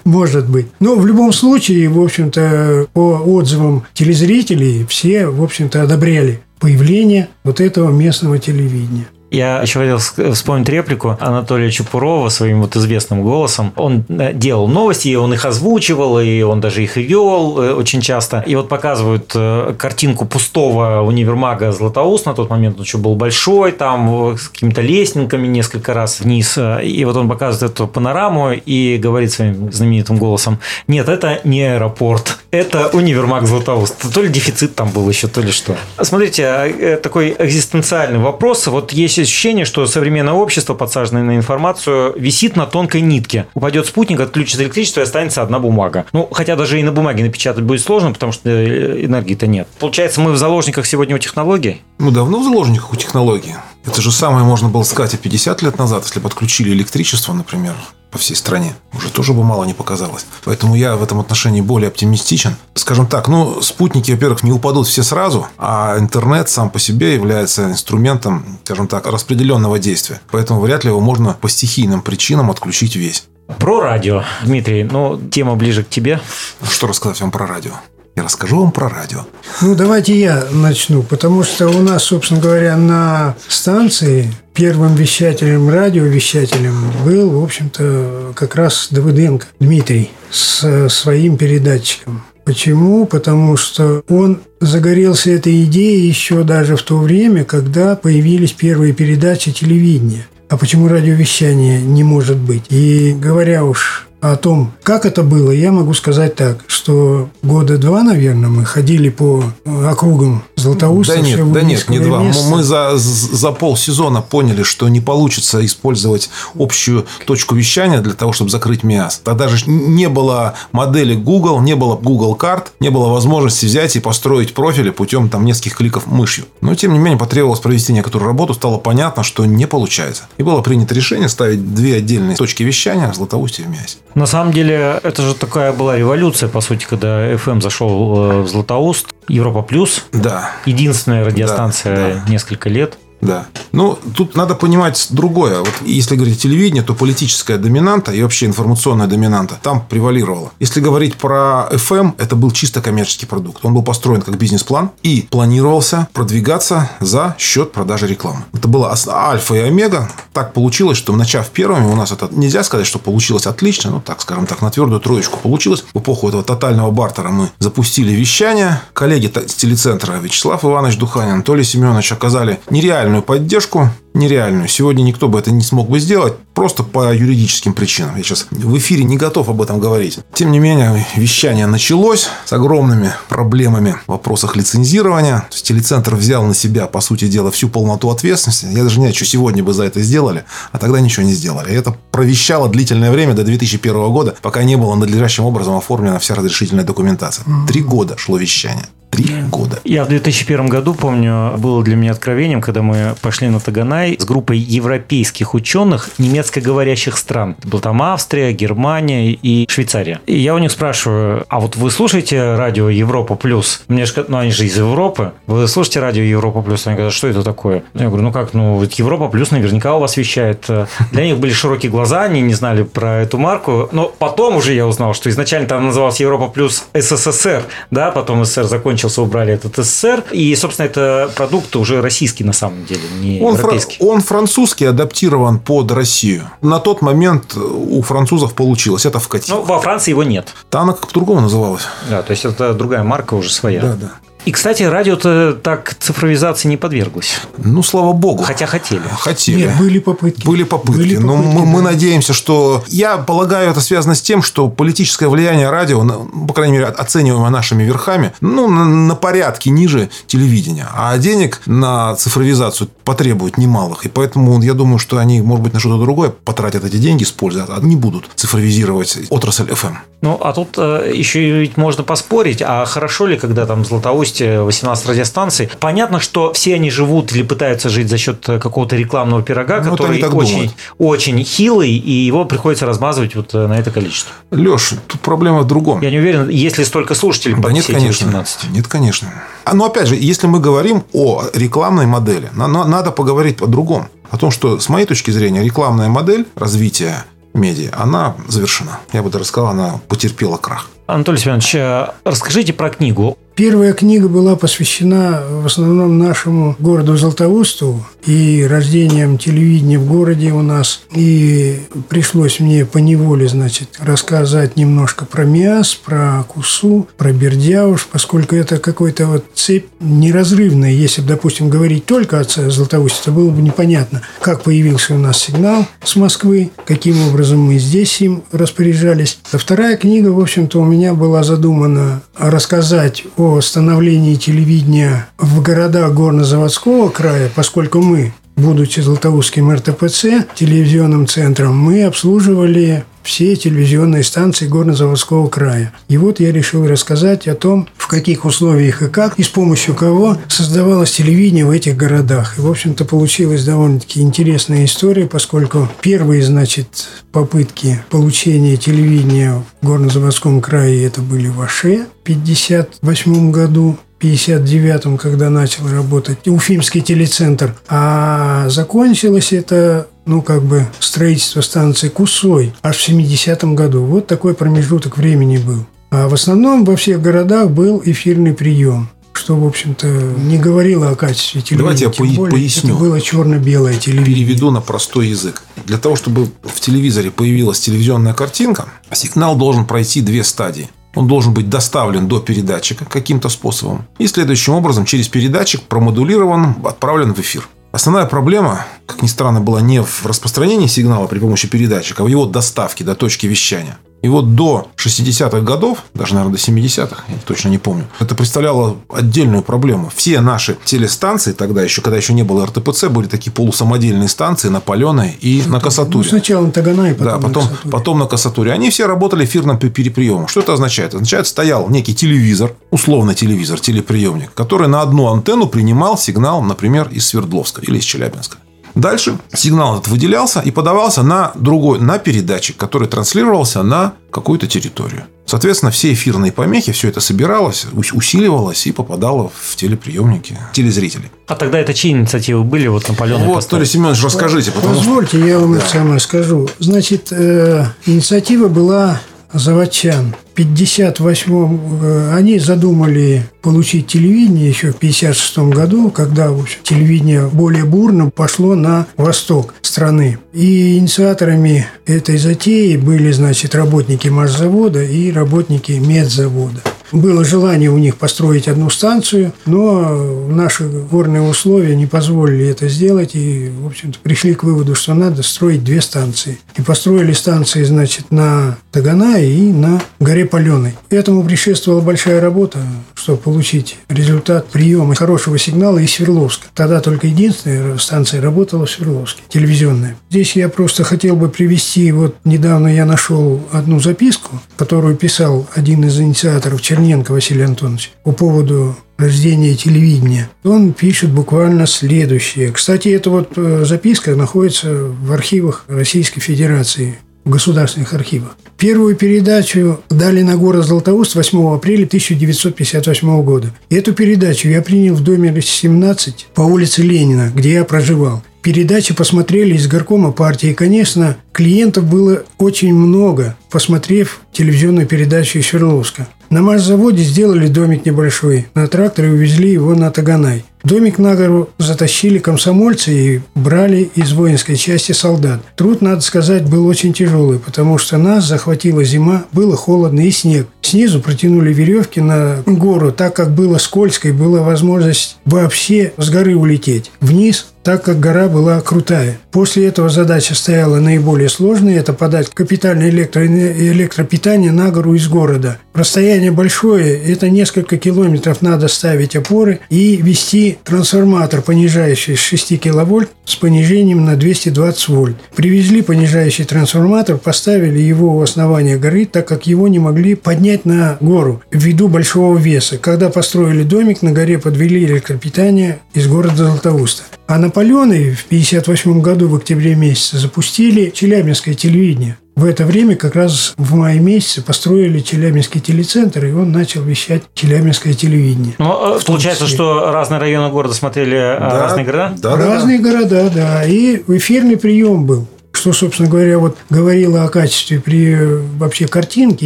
Может 0.03 0.49
быть. 0.49 0.67
Но 0.79 0.95
в 0.95 1.05
любом 1.05 1.31
случае, 1.31 1.87
в 1.87 2.01
общем-то, 2.01 2.87
по 2.93 3.19
отзывам 3.19 3.83
телезрителей, 3.93 4.85
все, 4.85 5.27
в 5.27 5.43
общем-то, 5.43 5.83
одобряли 5.83 6.41
появление 6.59 7.29
вот 7.43 7.61
этого 7.61 7.91
местного 7.91 8.37
телевидения. 8.39 9.07
Я 9.31 9.61
еще 9.61 9.79
хотел 9.79 10.33
вспомнить 10.33 10.67
реплику 10.67 11.17
Анатолия 11.21 11.71
Чупурова 11.71 12.27
своим 12.27 12.61
вот 12.61 12.75
известным 12.75 13.23
голосом. 13.23 13.71
Он 13.77 14.03
э, 14.09 14.33
делал 14.33 14.67
новости, 14.67 15.07
и 15.07 15.15
он 15.15 15.33
их 15.33 15.45
озвучивал, 15.45 16.19
и 16.19 16.41
он 16.41 16.59
даже 16.59 16.83
их 16.83 16.97
и 16.97 17.03
вел 17.03 17.61
э, 17.61 17.73
очень 17.73 18.01
часто. 18.01 18.43
И 18.45 18.55
вот 18.55 18.67
показывают 18.67 19.31
э, 19.33 19.73
картинку 19.77 20.25
пустого 20.25 21.01
универмага 21.01 21.71
Златоуст 21.71 22.25
на 22.25 22.33
тот 22.33 22.49
момент, 22.49 22.75
он 22.75 22.83
еще 22.83 22.97
был 22.97 23.15
большой, 23.15 23.71
там 23.71 24.35
с 24.37 24.49
какими-то 24.49 24.81
лестниками 24.81 25.47
несколько 25.47 25.93
раз 25.93 26.19
вниз. 26.19 26.59
И 26.83 27.05
вот 27.05 27.15
он 27.15 27.29
показывает 27.29 27.73
эту 27.73 27.87
панораму 27.87 28.51
и 28.51 28.97
говорит 28.97 29.31
своим 29.31 29.71
знаменитым 29.71 30.17
голосом, 30.17 30.59
нет, 30.87 31.07
это 31.07 31.39
не 31.45 31.63
аэропорт, 31.63 32.40
это 32.51 32.89
универмаг 32.89 33.47
Златоуст. 33.47 34.13
То 34.13 34.21
ли 34.21 34.29
дефицит 34.29 34.75
там 34.75 34.89
был 34.91 35.09
еще, 35.09 35.27
то 35.27 35.41
ли 35.41 35.51
что. 35.51 35.75
Смотрите, 36.01 36.45
а, 36.45 36.67
э, 36.67 36.97
такой 36.97 37.35
экзистенциальный 37.39 38.19
вопрос. 38.19 38.67
Вот 38.67 38.91
есть 38.91 39.19
ощущение, 39.19 39.65
что 39.65 39.85
современное 39.87 40.33
общество, 40.33 40.73
подсаженное 40.73 41.23
на 41.23 41.35
информацию, 41.37 42.13
висит 42.17 42.55
на 42.55 42.65
тонкой 42.65 43.01
нитке. 43.01 43.47
Упадет 43.53 43.85
спутник, 43.87 44.19
отключится 44.19 44.63
электричество 44.63 44.99
и 44.99 45.03
останется 45.03 45.41
одна 45.41 45.59
бумага. 45.59 46.05
Ну, 46.11 46.27
хотя 46.31 46.55
даже 46.55 46.79
и 46.79 46.83
на 46.83 46.91
бумаге 46.91 47.23
напечатать 47.23 47.63
будет 47.63 47.81
сложно, 47.81 48.11
потому 48.11 48.31
что 48.31 48.49
э, 48.49 49.05
энергии-то 49.05 49.47
нет. 49.47 49.67
Получается, 49.79 50.21
мы 50.21 50.33
в 50.33 50.37
заложниках 50.37 50.85
сегодня 50.85 51.15
у 51.15 51.19
технологий? 51.19 51.81
Мы 51.97 52.11
давно 52.11 52.39
в 52.39 52.43
заложниках 52.43 52.91
у 52.91 52.95
технологии. 52.95 53.55
Это 53.85 54.01
же 54.01 54.11
самое 54.11 54.43
можно 54.43 54.69
было 54.69 54.83
сказать 54.83 55.13
и 55.13 55.17
50 55.17 55.61
лет 55.61 55.77
назад, 55.77 56.03
если 56.03 56.19
бы 56.19 56.27
отключили 56.27 56.71
электричество, 56.71 57.33
например, 57.33 57.75
по 58.11 58.17
всей 58.17 58.35
стране. 58.35 58.75
Уже 58.93 59.09
тоже 59.09 59.33
бы 59.33 59.43
мало 59.43 59.63
не 59.63 59.73
показалось. 59.73 60.25
Поэтому 60.43 60.75
я 60.75 60.95
в 60.95 61.03
этом 61.03 61.19
отношении 61.19 61.61
более 61.61 61.87
оптимистичен. 61.87 62.55
Скажем 62.75 63.07
так, 63.07 63.27
ну, 63.27 63.61
спутники, 63.61 64.11
во-первых, 64.11 64.43
не 64.43 64.51
упадут 64.51 64.87
все 64.87 65.01
сразу, 65.01 65.47
а 65.57 65.97
интернет 65.97 66.49
сам 66.49 66.69
по 66.69 66.77
себе 66.77 67.15
является 67.15 67.71
инструментом, 67.71 68.59
скажем 68.65 68.87
так, 68.87 69.07
распределенного 69.07 69.79
действия. 69.79 70.19
Поэтому 70.29 70.59
вряд 70.59 70.83
ли 70.83 70.89
его 70.89 70.99
можно 70.99 71.33
по 71.33 71.49
стихийным 71.49 72.01
причинам 72.01 72.51
отключить 72.51 72.95
весь. 72.95 73.23
Про 73.57 73.81
радио. 73.81 74.23
Дмитрий, 74.43 74.83
ну, 74.83 75.19
тема 75.29 75.55
ближе 75.55 75.83
к 75.83 75.89
тебе. 75.89 76.21
Что 76.69 76.87
рассказать 76.87 77.19
вам 77.21 77.31
про 77.31 77.47
радио? 77.47 77.71
Я 78.15 78.23
расскажу 78.23 78.59
вам 78.59 78.71
про 78.71 78.89
радио. 78.89 79.25
Ну, 79.61 79.73
давайте 79.73 80.19
я 80.19 80.45
начну, 80.51 81.01
потому 81.01 81.43
что 81.43 81.69
у 81.69 81.81
нас, 81.81 82.03
собственно 82.03 82.41
говоря, 82.41 82.75
на 82.75 83.35
станции 83.47 84.33
первым 84.53 84.95
вещателем, 84.95 85.69
радиовещателем 85.69 86.91
был, 87.05 87.29
в 87.29 87.43
общем-то, 87.43 88.33
как 88.35 88.55
раз 88.55 88.89
Давыденко 88.91 89.47
Дмитрий 89.59 90.11
с 90.29 90.89
своим 90.89 91.37
передатчиком. 91.37 92.23
Почему? 92.43 93.05
Потому 93.05 93.55
что 93.55 94.03
он 94.09 94.41
загорелся 94.59 95.31
этой 95.31 95.63
идеей 95.63 96.07
еще 96.07 96.43
даже 96.43 96.75
в 96.75 96.81
то 96.81 96.97
время, 96.97 97.45
когда 97.45 97.95
появились 97.95 98.51
первые 98.51 98.93
передачи 98.93 99.51
телевидения. 99.51 100.27
а 100.49 100.57
почему 100.57 100.89
радиовещание 100.89 101.81
не 101.81 102.03
может 102.03 102.37
быть? 102.37 102.63
И 102.69 103.13
говоря 103.13 103.63
уж 103.63 104.09
о 104.21 104.35
том, 104.35 104.71
как 104.83 105.05
это 105.05 105.23
было, 105.23 105.51
я 105.51 105.71
могу 105.71 105.93
сказать 105.93 106.35
так, 106.35 106.59
что 106.67 107.29
года 107.41 107.77
два, 107.77 108.03
наверное, 108.03 108.49
мы 108.49 108.63
ходили 108.65 109.09
по 109.09 109.43
округам 109.65 110.43
Златоуста. 110.61 111.15
Да 111.15 111.21
нет, 111.21 111.51
да 111.51 111.61
нет, 111.61 111.89
не 111.89 111.99
два. 111.99 112.23
Место. 112.23 112.47
Мы 112.49 112.63
за, 112.63 112.91
за 112.95 113.51
полсезона 113.51 114.21
поняли, 114.21 114.63
что 114.63 114.87
не 114.89 115.01
получится 115.01 115.63
использовать 115.65 116.29
общую 116.57 117.05
точку 117.25 117.55
вещания 117.55 117.99
для 117.99 118.13
того, 118.13 118.33
чтобы 118.33 118.51
закрыть 118.51 118.83
МИАС. 118.83 119.21
Тогда 119.23 119.47
же 119.47 119.63
не 119.67 120.09
было 120.09 120.55
модели 120.71 121.15
Google, 121.15 121.59
не 121.61 121.75
было 121.75 121.95
Google 121.95 122.35
карт, 122.35 122.71
не 122.79 122.89
было 122.89 123.09
возможности 123.09 123.65
взять 123.65 123.95
и 123.95 123.99
построить 123.99 124.53
профили 124.53 124.89
путем 124.89 125.29
там 125.29 125.45
нескольких 125.45 125.77
кликов 125.77 126.07
мышью. 126.07 126.45
Но, 126.61 126.75
тем 126.75 126.93
не 126.93 126.99
менее, 126.99 127.17
потребовалось 127.17 127.59
провести 127.59 127.93
некоторую 127.93 128.27
работу, 128.27 128.53
стало 128.53 128.77
понятно, 128.77 129.23
что 129.23 129.45
не 129.45 129.65
получается. 129.65 130.23
И 130.37 130.43
было 130.43 130.61
принято 130.61 130.93
решение 130.93 131.29
ставить 131.29 131.73
две 131.73 131.95
отдельные 131.95 132.37
точки 132.37 132.63
вещания 132.63 133.11
в 133.11 133.15
Златоусте 133.15 133.63
и 133.63 133.65
в 133.65 133.69
МИАСе. 133.69 133.97
На 134.15 134.25
самом 134.25 134.53
деле, 134.53 134.99
это 135.03 135.21
же 135.21 135.33
такая 135.33 135.71
была 135.71 135.97
революция, 135.97 136.49
по 136.49 136.61
сути, 136.61 136.85
когда 136.89 137.31
FM 137.33 137.61
зашел 137.61 138.31
э, 138.31 138.41
в 138.41 138.47
Златоуст. 138.47 139.07
Европа 139.31 139.61
Плюс. 139.61 140.05
Да. 140.11 140.51
Единственная 140.65 141.23
радиостанция 141.23 141.95
да, 141.95 142.23
да. 142.25 142.31
несколько 142.31 142.69
лет. 142.69 142.97
Да. 143.21 143.47
Ну, 143.71 143.97
тут 144.15 144.35
надо 144.35 144.55
понимать 144.55 145.07
другое. 145.11 145.59
Вот 145.59 145.73
если 145.85 146.15
говорить 146.15 146.37
о 146.37 146.41
телевидении, 146.41 146.81
то 146.81 146.93
политическая 146.93 147.57
доминанта 147.57 148.11
и 148.11 148.21
вообще 148.21 148.47
информационная 148.47 149.07
доминанта 149.07 149.59
там 149.61 149.85
превалировала. 149.87 150.51
Если 150.59 150.81
говорить 150.81 151.15
про 151.15 151.67
FM, 151.71 152.13
это 152.17 152.35
был 152.35 152.51
чисто 152.51 152.81
коммерческий 152.81 153.25
продукт. 153.25 153.63
Он 153.63 153.73
был 153.73 153.83
построен 153.83 154.21
как 154.21 154.37
бизнес-план 154.37 154.91
и 155.03 155.27
планировался 155.29 156.07
продвигаться 156.13 156.89
за 156.99 157.35
счет 157.37 157.71
продажи 157.71 158.07
рекламы. 158.07 158.43
Это 158.53 158.67
было 158.67 158.95
альфа 159.07 159.55
и 159.55 159.59
омега. 159.59 160.09
Так 160.33 160.53
получилось, 160.53 160.97
что 160.97 161.15
начав 161.15 161.49
первыми, 161.49 161.85
у 161.85 161.95
нас 161.95 162.11
это 162.11 162.29
нельзя 162.31 162.63
сказать, 162.63 162.87
что 162.87 162.99
получилось 162.99 163.45
отлично, 163.45 163.91
ну, 163.91 164.01
так 164.01 164.21
скажем 164.21 164.47
так, 164.47 164.61
на 164.61 164.71
твердую 164.71 164.99
троечку 164.99 165.39
получилось. 165.39 165.83
В 165.93 165.99
эпоху 165.99 166.29
этого 166.29 166.43
тотального 166.43 166.91
бартера 166.91 167.29
мы 167.29 167.49
запустили 167.59 168.11
вещание. 168.11 168.81
Коллеги 168.93 169.31
с 169.47 169.53
телецентра 169.55 170.13
Вячеслав 170.13 170.63
Иванович 170.63 170.97
Духанин, 170.97 171.33
Анатолий 171.33 171.63
Семенович 171.63 172.11
оказали 172.11 172.59
нереально 172.69 173.10
реальную 173.11 173.23
поддержку, 173.23 173.89
нереальную. 174.13 174.67
Сегодня 174.67 175.03
никто 175.03 175.27
бы 175.27 175.39
это 175.39 175.51
не 175.51 175.61
смог 175.61 175.89
бы 175.89 175.99
сделать, 175.99 176.33
просто 176.53 176.83
по 176.83 177.13
юридическим 177.13 177.73
причинам. 177.73 178.15
Я 178.15 178.23
сейчас 178.23 178.47
в 178.49 178.77
эфире 178.77 179.03
не 179.03 179.17
готов 179.17 179.49
об 179.49 179.61
этом 179.61 179.79
говорить. 179.79 180.19
Тем 180.33 180.51
не 180.51 180.59
менее, 180.59 181.05
вещание 181.15 181.65
началось 181.65 182.29
с 182.45 182.53
огромными 182.53 183.11
проблемами 183.29 183.95
в 184.07 184.11
вопросах 184.11 184.55
лицензирования. 184.55 185.39
То 185.49 185.55
есть, 185.55 185.65
телецентр 185.65 186.15
взял 186.15 186.43
на 186.43 186.53
себя, 186.53 186.87
по 186.87 187.01
сути 187.01 187.27
дела, 187.27 187.51
всю 187.51 187.67
полноту 187.69 188.09
ответственности. 188.09 188.65
Я 188.65 188.83
даже 188.83 188.99
не 188.99 189.05
знаю, 189.05 189.15
что 189.15 189.25
сегодня 189.25 189.63
бы 189.63 189.73
за 189.73 189.83
это 189.83 190.01
сделали, 190.01 190.45
а 190.71 190.77
тогда 190.77 190.99
ничего 191.01 191.25
не 191.25 191.33
сделали. 191.33 191.71
И 191.71 191.75
это 191.75 191.95
провещало 192.11 192.69
длительное 192.69 193.11
время 193.11 193.33
до 193.33 193.43
2001 193.43 193.93
года, 194.11 194.35
пока 194.41 194.63
не 194.63 194.77
была 194.77 194.95
надлежащим 194.95 195.45
образом 195.45 195.75
оформлена 195.75 196.19
вся 196.19 196.35
разрешительная 196.35 196.85
документация. 196.85 197.45
Три 197.67 197.81
года 197.81 198.17
шло 198.17 198.37
вещание 198.37 198.85
три 199.11 199.41
года. 199.43 199.79
Я 199.83 200.05
в 200.05 200.07
2001 200.07 200.67
году, 200.67 200.93
помню, 200.93 201.53
было 201.57 201.83
для 201.83 201.95
меня 201.95 202.11
откровением, 202.11 202.61
когда 202.61 202.81
мы 202.81 203.15
пошли 203.21 203.49
на 203.49 203.59
Таганай 203.59 204.17
с 204.17 204.25
группой 204.25 204.57
европейских 204.57 205.53
ученых 205.53 206.09
немецкоговорящих 206.17 207.17
стран. 207.17 207.55
Это 207.59 207.67
была 207.67 207.81
там 207.81 208.01
Австрия, 208.01 208.53
Германия 208.53 209.33
и 209.33 209.67
Швейцария. 209.69 210.21
И 210.25 210.39
я 210.39 210.55
у 210.55 210.57
них 210.57 210.71
спрашиваю, 210.71 211.45
а 211.49 211.59
вот 211.59 211.75
вы 211.75 211.91
слушаете 211.91 212.55
радио 212.55 212.89
Европа 212.89 213.35
Плюс? 213.35 213.83
Мне 213.87 214.05
же, 214.05 214.25
ну 214.27 214.37
они 214.37 214.51
же 214.51 214.65
из 214.65 214.77
Европы. 214.77 215.33
Вы 215.45 215.67
слушаете 215.67 215.99
радио 215.99 216.23
Европа 216.23 216.61
Плюс? 216.61 216.87
Они 216.87 216.95
говорят, 216.95 217.13
что 217.13 217.27
это 217.27 217.43
такое? 217.43 217.83
Я 217.93 218.07
говорю, 218.07 218.23
ну 218.23 218.31
как, 218.31 218.53
ну 218.53 218.75
вот 218.75 218.93
Европа 218.93 219.27
Плюс 219.27 219.51
наверняка 219.51 219.95
у 219.95 219.99
вас 219.99 220.15
вещает. 220.15 220.67
Для 221.11 221.25
них 221.25 221.37
были 221.37 221.51
широкие 221.51 221.91
глаза, 221.91 222.23
они 222.23 222.41
не 222.41 222.53
знали 222.53 222.83
про 222.83 223.21
эту 223.21 223.37
марку. 223.37 223.89
Но 223.91 224.05
потом 224.07 224.55
уже 224.55 224.73
я 224.73 224.87
узнал, 224.87 225.13
что 225.13 225.29
изначально 225.29 225.67
там 225.67 225.85
называлась 225.85 226.19
Европа 226.21 226.47
Плюс 226.47 226.85
СССР, 226.93 227.65
да, 227.89 228.11
потом 228.11 228.45
СССР 228.45 228.65
закончил 228.65 229.00
закончился, 229.01 229.21
убрали 229.21 229.53
этот 229.53 229.75
СССР. 229.77 230.23
И, 230.31 230.55
собственно, 230.55 230.85
это 230.87 231.31
продукт 231.35 231.75
уже 231.75 232.01
российский 232.01 232.43
на 232.43 232.53
самом 232.53 232.85
деле, 232.85 233.01
не 233.21 233.41
он 233.41 233.55
европейский. 233.55 233.97
Фра- 233.97 234.05
он 234.07 234.21
французский, 234.21 234.85
адаптирован 234.85 235.59
под 235.59 235.91
Россию. 235.91 236.49
На 236.61 236.79
тот 236.79 237.01
момент 237.01 237.55
у 237.55 238.01
французов 238.01 238.53
получилось. 238.53 239.05
Это 239.05 239.19
вкатило. 239.19 239.57
Ну, 239.57 239.63
во 239.63 239.79
Франции 239.79 240.11
его 240.11 240.23
нет. 240.23 240.53
Там 240.69 240.83
она 240.83 240.93
как 240.93 241.07
по-другому 241.07 241.41
называлась. 241.41 241.83
Да, 242.09 242.21
то 242.21 242.31
есть 242.31 242.45
это 242.45 242.73
другая 242.73 243.03
марка 243.03 243.33
уже 243.35 243.49
своя. 243.51 243.81
Да, 243.81 243.95
да. 243.95 244.11
И, 244.45 244.51
кстати, 244.51 244.83
радио-то 244.83 245.53
так 245.53 245.95
цифровизации 245.99 246.67
не 246.67 246.77
подверглось. 246.77 247.41
Ну, 247.57 247.83
слава 247.83 248.13
богу. 248.13 248.43
Хотя 248.43 248.65
хотели. 248.65 249.01
Хотели. 249.19 249.63
Нет, 249.63 249.77
были 249.77 249.99
попытки. 249.99 250.45
Были 250.45 250.63
попытки. 250.63 250.97
Были 250.97 251.17
Но 251.17 251.35
попытки, 251.35 251.55
мы, 251.55 251.61
да. 251.61 251.67
мы 251.67 251.81
надеемся, 251.81 252.33
что... 252.33 252.83
Я 252.87 253.17
полагаю, 253.17 253.69
это 253.69 253.81
связано 253.81 254.15
с 254.15 254.21
тем, 254.21 254.41
что 254.41 254.67
политическое 254.67 255.27
влияние 255.27 255.69
радио, 255.69 256.03
ну, 256.03 256.47
по 256.47 256.53
крайней 256.53 256.73
мере, 256.73 256.85
оцениваемое 256.85 257.51
нашими 257.51 257.83
верхами, 257.83 258.33
ну, 258.41 258.67
на, 258.67 258.85
на 258.85 259.15
порядке 259.15 259.69
ниже 259.69 260.09
телевидения. 260.25 260.87
А 260.93 261.17
денег 261.17 261.61
на 261.65 262.15
цифровизацию 262.15 262.89
потребует 263.03 263.57
немалых. 263.57 264.05
И 264.05 264.09
поэтому 264.09 264.61
я 264.63 264.73
думаю, 264.73 264.97
что 264.97 265.17
они, 265.17 265.41
может 265.41 265.63
быть, 265.63 265.73
на 265.73 265.79
что-то 265.79 266.01
другое 266.01 266.31
потратят 266.31 266.83
эти 266.83 266.97
деньги, 266.97 267.23
используя, 267.23 267.65
а 267.69 267.79
не 267.79 267.95
будут 267.95 268.29
цифровизировать 268.35 269.17
отрасль 269.29 269.65
FM. 269.65 269.95
Ну, 270.21 270.37
а 270.39 270.53
тут 270.53 270.75
э, 270.77 271.11
еще 271.15 271.59
ведь 271.59 271.77
можно 271.77 272.03
поспорить, 272.03 272.61
а 272.61 272.85
хорошо 272.85 273.25
ли, 273.25 273.37
когда 273.37 273.65
там 273.65 273.85
Златоусте 274.31 274.61
18 274.61 275.05
радиостанций? 275.07 275.69
Понятно, 275.79 276.19
что 276.19 276.53
все 276.53 276.75
они 276.75 276.89
живут 276.89 277.31
или 277.33 277.43
пытаются 277.43 277.89
жить 277.89 278.09
за 278.09 278.17
счет 278.17 278.45
какого-то 278.45 278.95
рекламного 278.95 279.43
пирога, 279.43 279.81
ну, 279.81 279.91
который 279.91 280.23
очень, 280.23 280.71
очень 280.97 281.43
хилый, 281.43 281.91
и 281.91 282.11
его 282.11 282.45
приходится 282.45 282.85
размазывать 282.85 283.35
вот 283.35 283.53
э, 283.53 283.67
на 283.67 283.77
это 283.77 283.91
количество. 283.91 284.33
Леш, 284.51 284.93
тут 285.07 285.21
проблема 285.21 285.61
в 285.61 285.67
другом. 285.67 286.01
Я 286.01 286.11
не 286.11 286.19
уверен, 286.19 286.49
есть 286.49 286.77
ли 286.77 286.85
столько 286.85 287.15
слушателей 287.15 287.55
да 287.57 287.71
нет, 287.71 287.85
конечно, 287.85 288.27
18. 288.27 288.69
Нет, 288.71 288.87
конечно. 288.87 289.27
А, 289.65 289.73
но 289.73 289.85
опять 289.85 290.07
же, 290.07 290.15
если 290.15 290.47
мы 290.47 290.59
говорим 290.59 291.03
о 291.13 291.43
рекламной 291.53 292.05
модели, 292.05 292.49
надо 292.53 293.11
поговорить 293.11 293.61
о 293.61 293.67
другом. 293.67 294.07
О 294.29 294.37
том, 294.37 294.49
что, 294.49 294.79
с 294.79 294.87
моей 294.87 295.05
точки 295.05 295.31
зрения, 295.31 295.61
рекламная 295.61 296.07
модель 296.07 296.45
развития 296.55 297.25
медиа, 297.53 297.91
она 297.93 298.35
завершена. 298.47 298.99
Я 299.11 299.23
бы 299.23 299.29
даже 299.29 299.45
сказал, 299.45 299.71
она 299.71 299.99
потерпела 300.07 300.57
крах. 300.57 300.87
Анатолий 301.07 301.39
Семенович, 301.39 301.75
э, 301.75 302.07
расскажите 302.23 302.71
про 302.71 302.89
книгу. 302.89 303.37
Первая 303.55 303.93
книга 303.93 304.29
была 304.29 304.55
посвящена 304.55 305.43
в 305.61 305.65
основном 305.65 306.17
нашему 306.17 306.75
городу 306.79 307.17
Златоусту 307.17 308.03
и 308.25 308.65
рождением 308.69 309.37
телевидения 309.37 309.99
в 309.99 310.07
городе 310.07 310.51
у 310.51 310.61
нас. 310.61 311.01
И 311.13 311.79
пришлось 312.09 312.59
мне 312.59 312.85
по 312.85 312.99
неволе, 312.99 313.47
значит, 313.47 313.97
рассказать 313.99 314.77
немножко 314.77 315.25
про 315.25 315.43
МИАС, 315.43 315.95
про 315.95 316.43
Кусу, 316.47 317.07
про 317.17 317.31
Бердяуш, 317.31 318.07
поскольку 318.11 318.55
это 318.55 318.77
какой-то 318.77 319.27
вот 319.27 319.45
цепь 319.53 319.87
неразрывная. 319.99 320.91
Если 320.91 321.21
допустим, 321.21 321.69
говорить 321.69 322.05
только 322.05 322.39
о 322.39 322.43
Златоусте, 322.43 323.21
то 323.25 323.31
было 323.31 323.49
бы 323.49 323.61
непонятно, 323.61 324.21
как 324.41 324.63
появился 324.63 325.15
у 325.15 325.17
нас 325.17 325.37
сигнал 325.37 325.87
с 326.03 326.15
Москвы, 326.15 326.71
каким 326.85 327.27
образом 327.27 327.59
мы 327.59 327.77
здесь 327.77 328.21
им 328.21 328.43
распоряжались. 328.51 329.39
А 329.51 329.57
вторая 329.57 329.97
книга, 329.97 330.29
в 330.29 330.39
общем-то, 330.39 330.79
у 330.79 330.85
меня 330.85 331.13
была 331.13 331.43
задумана 331.43 332.21
рассказать 332.37 333.23
о 333.37 333.61
становлении 333.61 334.35
телевидения 334.35 335.27
в 335.37 335.61
городах 335.61 336.13
горно-заводского 336.13 337.09
края, 337.09 337.49
поскольку 337.53 338.01
мы 338.01 338.10
будучи 338.55 338.99
Златоустским 338.99 339.71
РТПЦ, 339.71 340.45
телевизионным 340.55 341.27
центром, 341.27 341.77
мы 341.77 342.03
обслуживали 342.03 343.03
все 343.23 343.55
телевизионные 343.55 344.23
станции 344.23 344.67
Горно-Заводского 344.67 345.47
края. 345.49 345.93
И 346.07 346.17
вот 346.17 346.39
я 346.39 346.51
решил 346.51 346.87
рассказать 346.87 347.47
о 347.47 347.55
том, 347.55 347.87
в 347.95 348.07
каких 348.07 348.45
условиях 348.45 349.01
и 349.01 349.09
как, 349.09 349.37
и 349.37 349.43
с 349.43 349.47
помощью 349.47 349.95
кого 349.95 350.37
создавалось 350.47 351.11
телевидение 351.11 351.65
в 351.65 351.71
этих 351.71 351.95
городах. 351.95 352.57
И, 352.57 352.61
в 352.61 352.69
общем-то, 352.69 353.05
получилась 353.05 353.63
довольно-таки 353.63 354.21
интересная 354.21 354.85
история, 354.85 355.27
поскольку 355.27 355.87
первые, 356.01 356.43
значит, 356.43 357.07
попытки 357.31 358.03
получения 358.09 358.77
телевидения 358.77 359.63
в 359.81 359.87
Горно-Заводском 359.87 360.59
крае 360.61 361.05
это 361.05 361.21
были 361.21 361.47
в 361.47 361.61
Аше 361.61 362.05
в 362.23 362.23
1958 362.23 363.51
году. 363.51 363.97
59-м, 364.21 365.17
когда 365.17 365.49
начал 365.49 365.87
работать 365.87 366.47
Уфимский 366.47 367.01
телецентр. 367.01 367.75
А 367.87 368.69
закончилось 368.69 369.53
это 369.53 370.07
ну, 370.25 370.41
как 370.41 370.63
бы 370.63 370.85
строительство 370.99 371.61
станции 371.61 372.09
Кусой 372.09 372.73
аж 372.83 372.97
в 372.97 373.09
70-м 373.09 373.75
году. 373.75 374.03
Вот 374.03 374.27
такой 374.27 374.53
промежуток 374.53 375.17
времени 375.17 375.57
был. 375.57 375.85
А 376.11 376.27
в 376.27 376.33
основном 376.33 376.83
во 376.83 376.95
всех 376.95 377.21
городах 377.21 377.69
был 377.69 378.01
эфирный 378.03 378.53
прием 378.53 379.09
что, 379.33 379.55
в 379.55 379.65
общем-то, 379.65 380.07
не 380.07 380.57
говорило 380.57 381.09
о 381.09 381.15
качестве 381.15 381.61
телевидения. 381.61 381.77
Давайте 381.79 382.05
я 382.05 382.11
Тем 382.11 382.35
более, 382.35 382.51
поясню. 382.51 382.93
Это 382.93 382.99
было 382.99 383.21
черно-белое 383.21 383.97
телевидение. 383.97 384.35
Переведу 384.35 384.71
на 384.71 384.81
простой 384.81 385.29
язык. 385.29 385.63
Для 385.85 385.97
того, 385.97 386.15
чтобы 386.15 386.49
в 386.61 386.79
телевизоре 386.79 387.31
появилась 387.31 387.79
телевизионная 387.79 388.33
картинка, 388.33 388.85
сигнал 389.13 389.55
должен 389.55 389.85
пройти 389.85 390.21
две 390.21 390.43
стадии. 390.43 390.89
Он 391.15 391.27
должен 391.27 391.53
быть 391.53 391.69
доставлен 391.69 392.27
до 392.27 392.39
передатчика 392.39 393.05
каким-то 393.05 393.49
способом. 393.49 394.05
И 394.17 394.27
следующим 394.27 394.73
образом 394.73 395.05
через 395.05 395.27
передатчик 395.27 395.81
промодулирован, 395.81 396.75
отправлен 396.83 397.33
в 397.33 397.39
эфир. 397.39 397.67
Основная 397.91 398.25
проблема, 398.25 398.85
как 399.05 399.21
ни 399.21 399.27
странно, 399.27 399.59
была 399.59 399.81
не 399.81 400.01
в 400.01 400.25
распространении 400.25 400.87
сигнала 400.87 401.27
при 401.27 401.39
помощи 401.39 401.67
передатчика, 401.67 402.23
а 402.23 402.25
в 402.25 402.29
его 402.29 402.45
доставке 402.45 403.03
до 403.03 403.15
точки 403.15 403.47
вещания. 403.47 403.97
И 404.21 404.27
вот 404.27 404.55
до 404.55 404.87
60-х 404.97 405.61
годов, 405.61 406.03
даже, 406.13 406.35
наверное, 406.35 406.57
до 406.57 406.61
70-х, 406.61 407.23
я 407.27 407.35
точно 407.45 407.69
не 407.69 407.79
помню, 407.79 408.05
это 408.19 408.35
представляло 408.35 408.97
отдельную 409.09 409.63
проблему. 409.63 410.11
Все 410.15 410.41
наши 410.41 410.77
телестанции 410.85 411.53
тогда 411.53 411.81
еще, 411.81 412.01
когда 412.01 412.17
еще 412.17 412.33
не 412.33 412.43
было 412.43 412.65
РТПЦ, 412.67 413.05
были 413.05 413.27
такие 413.27 413.51
полусамодельные 413.51 414.29
станции 414.29 414.69
на 414.69 414.79
Паленой 414.79 415.37
и 415.41 415.63
на 415.67 415.79
Касатуре. 415.79 416.25
Ну, 416.25 416.29
сначала 416.29 416.65
на 416.65 416.71
Таганай, 416.71 417.13
потом 417.13 417.25
да, 417.25 417.47
потом, 417.47 417.63
на 417.63 417.69
Касатуре. 417.69 417.91
потом 417.91 418.19
на 418.19 418.25
Касатуре. 418.27 418.71
Они 418.73 418.89
все 418.89 419.07
работали 419.07 419.45
эфирным 419.45 419.77
переприемом. 419.79 420.47
Что 420.47 420.61
это 420.61 420.73
означает? 420.73 421.13
Означает, 421.13 421.47
стоял 421.47 421.89
некий 421.89 422.13
телевизор, 422.13 422.75
условно 422.91 423.33
телевизор, 423.33 423.79
телеприемник, 423.79 424.53
который 424.53 424.87
на 424.87 425.01
одну 425.01 425.31
антенну 425.31 425.67
принимал 425.67 426.17
сигнал, 426.17 426.61
например, 426.61 427.09
из 427.09 427.25
Свердловска 427.27 427.81
или 427.81 427.97
из 427.97 428.03
Челябинска. 428.03 428.57
Дальше 428.95 429.37
сигнал 429.53 429.97
этот 429.97 430.07
выделялся 430.07 430.59
и 430.59 430.71
подавался 430.71 431.23
на 431.23 431.51
другой, 431.55 431.99
на 431.99 432.17
передатчик, 432.17 432.77
который 432.77 433.07
транслировался 433.07 433.83
на 433.83 434.13
какую-то 434.31 434.67
территорию. 434.67 435.23
Соответственно, 435.45 435.91
все 435.91 436.13
эфирные 436.13 436.53
помехи, 436.53 436.93
все 436.93 437.09
это 437.09 437.19
собиралось, 437.19 437.85
усиливалось 437.93 438.87
и 438.87 438.93
попадало 438.93 439.51
в 439.53 439.75
телеприемники 439.75 440.57
телезрителей. 440.71 441.29
А 441.47 441.55
тогда 441.55 441.79
это 441.79 441.93
чьи 441.93 442.11
инициативы 442.11 442.63
были? 442.63 442.87
Вот 442.87 443.09
Наполеон 443.09 443.43
Вот, 443.43 443.67
Толя 443.67 443.83
Семенович, 443.83 444.23
расскажите. 444.23 444.71
Потому 444.71 444.95
Позвольте, 444.95 445.37
что... 445.37 445.45
я 445.45 445.59
вам 445.59 445.73
это 445.73 445.89
самое 445.89 446.19
скажу. 446.21 446.69
Значит, 446.79 447.31
э, 447.31 447.85
инициатива 448.05 448.69
была 448.69 449.19
заводчан. 449.53 450.35
В 450.51 450.53
58 450.53 452.33
они 452.33 452.59
задумали 452.59 453.45
получить 453.61 454.07
телевидение 454.07 454.67
еще 454.67 454.91
в 454.91 454.97
56 454.97 455.57
году, 455.69 456.11
когда 456.11 456.49
общем, 456.59 456.79
телевидение 456.83 457.47
более 457.47 457.85
бурно 457.85 458.29
пошло 458.29 458.75
на 458.75 459.07
восток 459.17 459.73
страны. 459.81 460.37
И 460.53 460.97
инициаторами 460.97 461.87
этой 462.05 462.37
затеи 462.37 462.97
были, 462.97 463.31
значит, 463.31 463.75
работники 463.75 464.27
Машзавода 464.27 465.03
и 465.03 465.31
работники 465.31 465.93
медзавода. 465.93 466.81
Было 467.11 467.43
желание 467.43 467.89
у 467.89 467.97
них 467.97 468.17
построить 468.17 468.67
одну 468.67 468.89
станцию, 468.89 469.53
но 469.65 470.47
наши 470.49 470.87
горные 470.87 471.41
условия 471.41 471.95
не 471.95 472.05
позволили 472.05 472.67
это 472.67 472.87
сделать, 472.87 473.31
и, 473.35 473.69
в 473.69 473.87
общем-то, 473.87 474.19
пришли 474.19 474.53
к 474.53 474.63
выводу, 474.63 474.95
что 474.95 475.13
надо 475.13 475.43
строить 475.43 475.83
две 475.83 476.01
станции. 476.01 476.59
И 476.77 476.81
построили 476.81 477.33
станции, 477.33 477.83
значит, 477.83 478.31
на 478.31 478.77
Таганае 478.91 479.51
и 479.53 479.71
на 479.71 480.01
горе 480.19 480.45
Паленой. 480.45 480.93
Этому 481.09 481.43
предшествовала 481.43 482.01
большая 482.01 482.41
работа, 482.41 482.79
чтобы 483.13 483.39
получить 483.39 483.97
результат 484.09 484.67
приема 484.67 485.15
хорошего 485.15 485.57
сигнала 485.57 485.99
из 485.99 486.11
Свердловска. 486.11 486.67
Тогда 486.73 487.01
только 487.01 487.27
единственная 487.27 487.97
станция 487.97 488.41
работала 488.41 488.85
в 488.85 488.91
Свердловске, 488.91 489.41
телевизионная. 489.49 490.15
Здесь 490.29 490.55
я 490.55 490.69
просто 490.69 491.03
хотел 491.03 491.35
бы 491.35 491.49
привести, 491.49 492.11
вот 492.11 492.35
недавно 492.45 492.87
я 492.87 493.05
нашел 493.05 493.61
одну 493.71 493.99
записку, 493.99 494.61
которую 494.77 495.15
писал 495.15 495.67
один 495.75 496.05
из 496.05 496.19
инициаторов 496.19 496.81
Чернигова, 496.81 497.00
Черненко 497.01 497.31
Василий 497.31 497.63
Антонович 497.63 498.11
по 498.23 498.31
поводу 498.31 498.95
рождения 499.17 499.73
телевидения. 499.73 500.49
Он 500.63 500.93
пишет 500.93 501.31
буквально 501.31 501.87
следующее. 501.87 502.71
Кстати, 502.71 503.09
эта 503.09 503.31
вот 503.31 503.53
записка 503.55 504.35
находится 504.35 504.93
в 504.93 505.31
архивах 505.31 505.85
Российской 505.87 506.41
Федерации 506.41 507.17
в 507.43 507.49
государственных 507.49 508.13
архивах. 508.13 508.55
Первую 508.77 509.15
передачу 509.15 509.99
дали 510.11 510.43
на 510.43 510.57
город 510.57 510.85
Златоуст 510.85 511.33
8 511.33 511.73
апреля 511.73 512.05
1958 512.05 513.43
года. 513.43 513.73
Эту 513.89 514.13
передачу 514.13 514.69
я 514.69 514.83
принял 514.83 515.15
в 515.15 515.23
доме 515.23 515.59
17 515.59 516.49
по 516.53 516.61
улице 516.61 517.01
Ленина, 517.01 517.51
где 517.53 517.73
я 517.73 517.83
проживал. 517.83 518.43
Передачи 518.61 519.15
посмотрели 519.15 519.73
из 519.73 519.87
горкома 519.87 520.31
партии. 520.31 520.69
И, 520.69 520.75
конечно, 520.75 521.37
клиентов 521.51 522.05
было 522.05 522.43
очень 522.59 522.93
много, 522.93 523.57
посмотрев 523.71 524.41
телевизионную 524.53 525.07
передачу 525.07 525.57
из 525.57 525.65
Свердловска. 525.65 526.27
На 526.51 526.61
машзаводе 526.61 527.23
сделали 527.23 527.67
домик 527.67 528.05
небольшой. 528.05 528.67
На 528.75 528.87
тракторе 528.87 529.31
увезли 529.31 529.71
его 529.71 529.95
на 529.95 530.11
Таганай. 530.11 530.65
Домик 530.83 531.17
на 531.17 531.35
гору 531.35 531.69
затащили 531.77 532.39
комсомольцы 532.39 533.13
и 533.13 533.41
брали 533.55 534.11
из 534.15 534.33
воинской 534.33 534.75
части 534.75 535.13
солдат. 535.13 535.61
Труд, 535.77 536.01
надо 536.01 536.19
сказать, 536.19 536.69
был 536.69 536.87
очень 536.87 537.13
тяжелый, 537.13 537.57
потому 537.57 537.97
что 537.97 538.17
нас 538.17 538.45
захватила 538.45 539.03
зима, 539.05 539.45
было 539.53 539.77
холодно 539.77 540.19
и 540.21 540.31
снег. 540.31 540.67
Снизу 540.81 541.21
протянули 541.21 541.73
веревки 541.73 542.19
на 542.19 542.57
гору, 542.65 543.13
так 543.13 543.33
как 543.33 543.51
было 543.51 543.77
скользко 543.77 544.27
и 544.27 544.33
была 544.33 544.61
возможность 544.61 545.37
вообще 545.45 546.11
с 546.17 546.29
горы 546.29 546.57
улететь. 546.57 547.11
Вниз 547.21 547.70
так 547.83 548.03
как 548.03 548.19
гора 548.19 548.47
была 548.47 548.79
крутая. 548.81 549.37
После 549.51 549.87
этого 549.87 550.09
задача 550.09 550.55
стояла 550.55 550.99
наиболее 550.99 551.49
сложная– 551.49 551.99
это 551.99 552.13
подать 552.13 552.49
капитальное 552.49 553.09
электро... 553.09 553.45
электропитание 553.45 554.71
на 554.71 554.91
гору 554.91 555.13
из 555.13 555.27
города. 555.27 555.77
Расстояние 555.93 556.51
большое– 556.51 557.17
это 557.31 557.49
несколько 557.49 557.97
километров 557.97 558.61
надо 558.61 558.87
ставить 558.87 559.35
опоры 559.35 559.79
и 559.89 560.17
вести 560.17 560.77
трансформатор, 560.83 561.61
понижающий 561.61 562.35
с 562.35 562.39
6 562.39 562.79
киловольт 562.79 563.29
с 563.45 563.55
понижением 563.55 564.25
на 564.25 564.35
220 564.35 565.07
вольт. 565.09 565.35
Привезли 565.55 566.01
понижающий 566.01 566.63
трансформатор, 566.63 567.37
поставили 567.37 567.99
его 567.99 568.37
у 568.37 568.41
основания 568.41 568.97
горы, 568.97 569.25
так 569.25 569.47
как 569.47 569.67
его 569.67 569.87
не 569.87 569.99
могли 569.99 570.35
поднять 570.35 570.85
на 570.85 571.17
гору 571.19 571.61
ввиду 571.71 572.07
большого 572.07 572.57
веса. 572.57 572.97
Когда 572.97 573.29
построили 573.29 573.83
домик, 573.83 574.21
на 574.21 574.31
горе 574.31 574.59
подвели 574.59 575.03
электропитание 575.05 575.99
из 576.13 576.27
города 576.27 576.65
Златоуста. 576.65 577.23
А 577.51 577.57
Наполеоны 577.57 578.31
в 578.31 578.45
1958 578.45 579.21
году 579.21 579.49
в 579.49 579.55
октябре 579.55 579.93
месяце 579.93 580.37
запустили 580.37 581.09
Челябинское 581.09 581.73
телевидение. 581.73 582.37
В 582.55 582.63
это 582.63 582.85
время, 582.85 583.17
как 583.17 583.35
раз 583.35 583.73
в 583.75 583.93
мае 583.93 584.21
месяце, 584.21 584.61
построили 584.61 585.19
Челябинский 585.19 585.81
телецентр, 585.81 586.45
и 586.45 586.53
он 586.53 586.71
начал 586.71 587.03
вещать 587.03 587.43
Челябинское 587.53 588.13
телевидение. 588.13 588.75
Ну, 588.77 589.19
получается, 589.25 589.67
что 589.67 590.13
разные 590.13 590.39
районы 590.39 590.71
города 590.71 590.93
смотрели 590.93 591.35
да, 591.35 591.87
разные 591.87 592.05
города? 592.05 592.35
Да, 592.37 592.55
разные 592.55 592.99
да. 592.99 593.09
города, 593.09 593.49
да. 593.53 593.83
И 593.83 594.23
эфирный 594.29 594.77
прием 594.77 595.25
был 595.25 595.45
что, 595.71 595.93
собственно 595.93 596.29
говоря, 596.29 596.59
вот 596.59 596.77
говорила 596.89 597.43
о 597.43 597.49
качестве 597.49 597.99
при 597.99 598.35
вообще 598.77 599.07
картинки 599.07 599.65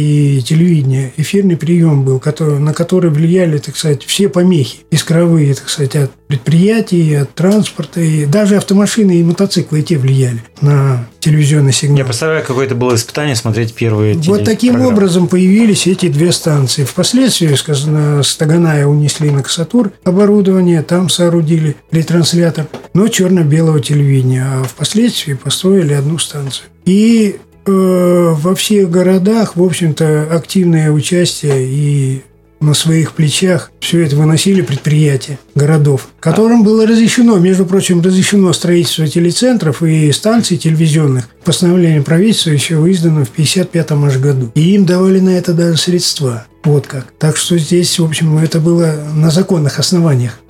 и 0.00 0.40
телевидения. 0.42 1.12
Эфирный 1.16 1.56
прием 1.56 2.04
был, 2.04 2.18
который, 2.18 2.58
на 2.58 2.72
который 2.72 3.10
влияли, 3.10 3.58
так 3.58 3.76
сказать, 3.76 4.04
все 4.04 4.28
помехи 4.28 4.78
искровые, 4.90 5.54
так 5.54 5.68
сказать, 5.68 5.96
от 5.96 6.10
предприятий, 6.26 7.14
от 7.14 7.34
транспорта, 7.34 8.00
и 8.00 8.26
даже 8.26 8.56
автомашины 8.56 9.20
и 9.20 9.22
мотоциклы 9.22 9.80
и 9.80 9.82
те 9.82 9.96
влияли 9.96 10.42
на 10.60 11.06
телевизионный 11.20 11.72
сигнал. 11.72 11.98
Я 11.98 12.04
представляю, 12.04 12.44
какое 12.44 12.66
это 12.66 12.74
было 12.74 12.94
испытание 12.94 13.36
смотреть 13.36 13.74
первые 13.74 14.14
Вот 14.14 14.44
таким 14.44 14.74
программы. 14.74 14.94
образом 14.94 15.28
появились 15.28 15.86
эти 15.86 16.08
две 16.08 16.32
станции. 16.32 16.84
Впоследствии, 16.84 17.54
сказано, 17.54 18.22
с 18.22 18.36
Таганая 18.36 18.86
унесли 18.86 19.30
на 19.30 19.42
Касатур 19.42 19.92
оборудование, 20.04 20.82
там 20.82 21.08
соорудили 21.08 21.76
ретранслятор, 21.90 22.66
но 22.94 23.08
черно-белого 23.08 23.80
телевидения, 23.80 24.44
а 24.46 24.64
впоследствии 24.64 25.34
построили 25.34 25.95
одну 25.96 26.18
станцию. 26.18 26.66
И 26.84 27.36
э, 27.66 28.34
во 28.36 28.54
всех 28.54 28.90
городах, 28.90 29.56
в 29.56 29.62
общем-то, 29.62 30.28
активное 30.30 30.90
участие 30.90 31.66
и 31.66 32.22
на 32.60 32.74
своих 32.74 33.12
плечах 33.12 33.70
все 33.80 34.02
это 34.04 34.16
выносили 34.16 34.62
предприятия 34.62 35.38
городов, 35.54 36.08
которым 36.20 36.64
было 36.64 36.86
разрешено, 36.86 37.38
между 37.38 37.66
прочим, 37.66 38.00
разрешено 38.00 38.52
строительство 38.52 39.06
телецентров 39.06 39.82
и 39.82 40.10
станций 40.12 40.56
телевизионных. 40.56 41.28
Постановление 41.44 42.02
правительства 42.02 42.50
еще 42.50 42.74
издано 42.90 43.24
в 43.24 43.30
1955 43.30 43.92
аж 43.92 44.18
году. 44.18 44.52
И 44.54 44.74
им 44.74 44.86
давали 44.86 45.20
на 45.20 45.30
это 45.30 45.52
даже 45.52 45.76
средства. 45.76 46.46
Вот 46.64 46.86
как. 46.86 47.12
Так 47.18 47.36
что 47.36 47.58
здесь, 47.58 47.98
в 47.98 48.04
общем, 48.04 48.38
это 48.38 48.58
было 48.58 48.94
на 49.14 49.30
законных 49.30 49.78
основаниях. 49.78 50.40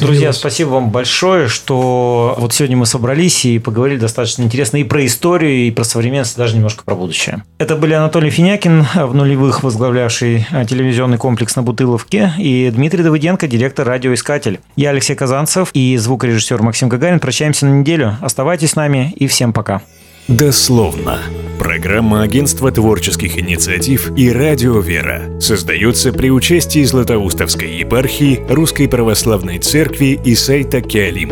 Друзья, 0.00 0.32
спасибо 0.32 0.70
вам 0.70 0.90
большое, 0.90 1.48
что 1.48 2.34
вот 2.38 2.52
сегодня 2.52 2.76
мы 2.76 2.86
собрались 2.86 3.44
и 3.44 3.58
поговорили 3.58 3.98
достаточно 3.98 4.42
интересно 4.42 4.78
и 4.78 4.84
про 4.84 5.06
историю, 5.06 5.66
и 5.66 5.70
про 5.70 5.84
современность, 5.84 6.36
даже 6.36 6.56
немножко 6.56 6.84
про 6.84 6.94
будущее. 6.94 7.44
Это 7.58 7.76
были 7.76 7.94
Анатолий 7.94 8.30
Финякин, 8.30 8.86
в 8.94 9.14
нулевых 9.14 9.62
возглавлявший 9.62 10.46
телевизионный 10.68 11.18
комплекс 11.18 11.54
на 11.56 11.62
Бутыловке, 11.62 12.32
и 12.38 12.70
Дмитрий 12.74 13.02
Давыденко, 13.02 13.46
директор 13.46 13.86
«Радиоискатель». 13.86 14.60
Я 14.74 14.90
Алексей 14.90 15.14
Казанцев 15.14 15.70
и 15.72 15.96
звукорежиссер 15.96 16.60
Максим 16.62 16.88
Гагарин. 16.88 17.20
Прощаемся 17.20 17.66
на 17.66 17.80
неделю. 17.80 18.16
Оставайтесь 18.20 18.70
с 18.70 18.76
нами 18.76 19.14
и 19.16 19.26
всем 19.26 19.52
пока. 19.52 19.80
Дословно. 20.28 21.20
Программа 21.56 22.22
Агентства 22.22 22.72
творческих 22.72 23.38
инициатив 23.38 24.10
и 24.16 24.32
Радио 24.32 24.80
Вера 24.80 25.40
создается 25.40 26.12
при 26.12 26.30
участии 26.30 26.82
Златоустовской 26.82 27.70
епархии 27.70 28.42
Русской 28.48 28.88
Православной 28.88 29.60
Церкви 29.60 30.20
и 30.24 30.34
сайта 30.34 30.80
Киалим. 30.80 31.30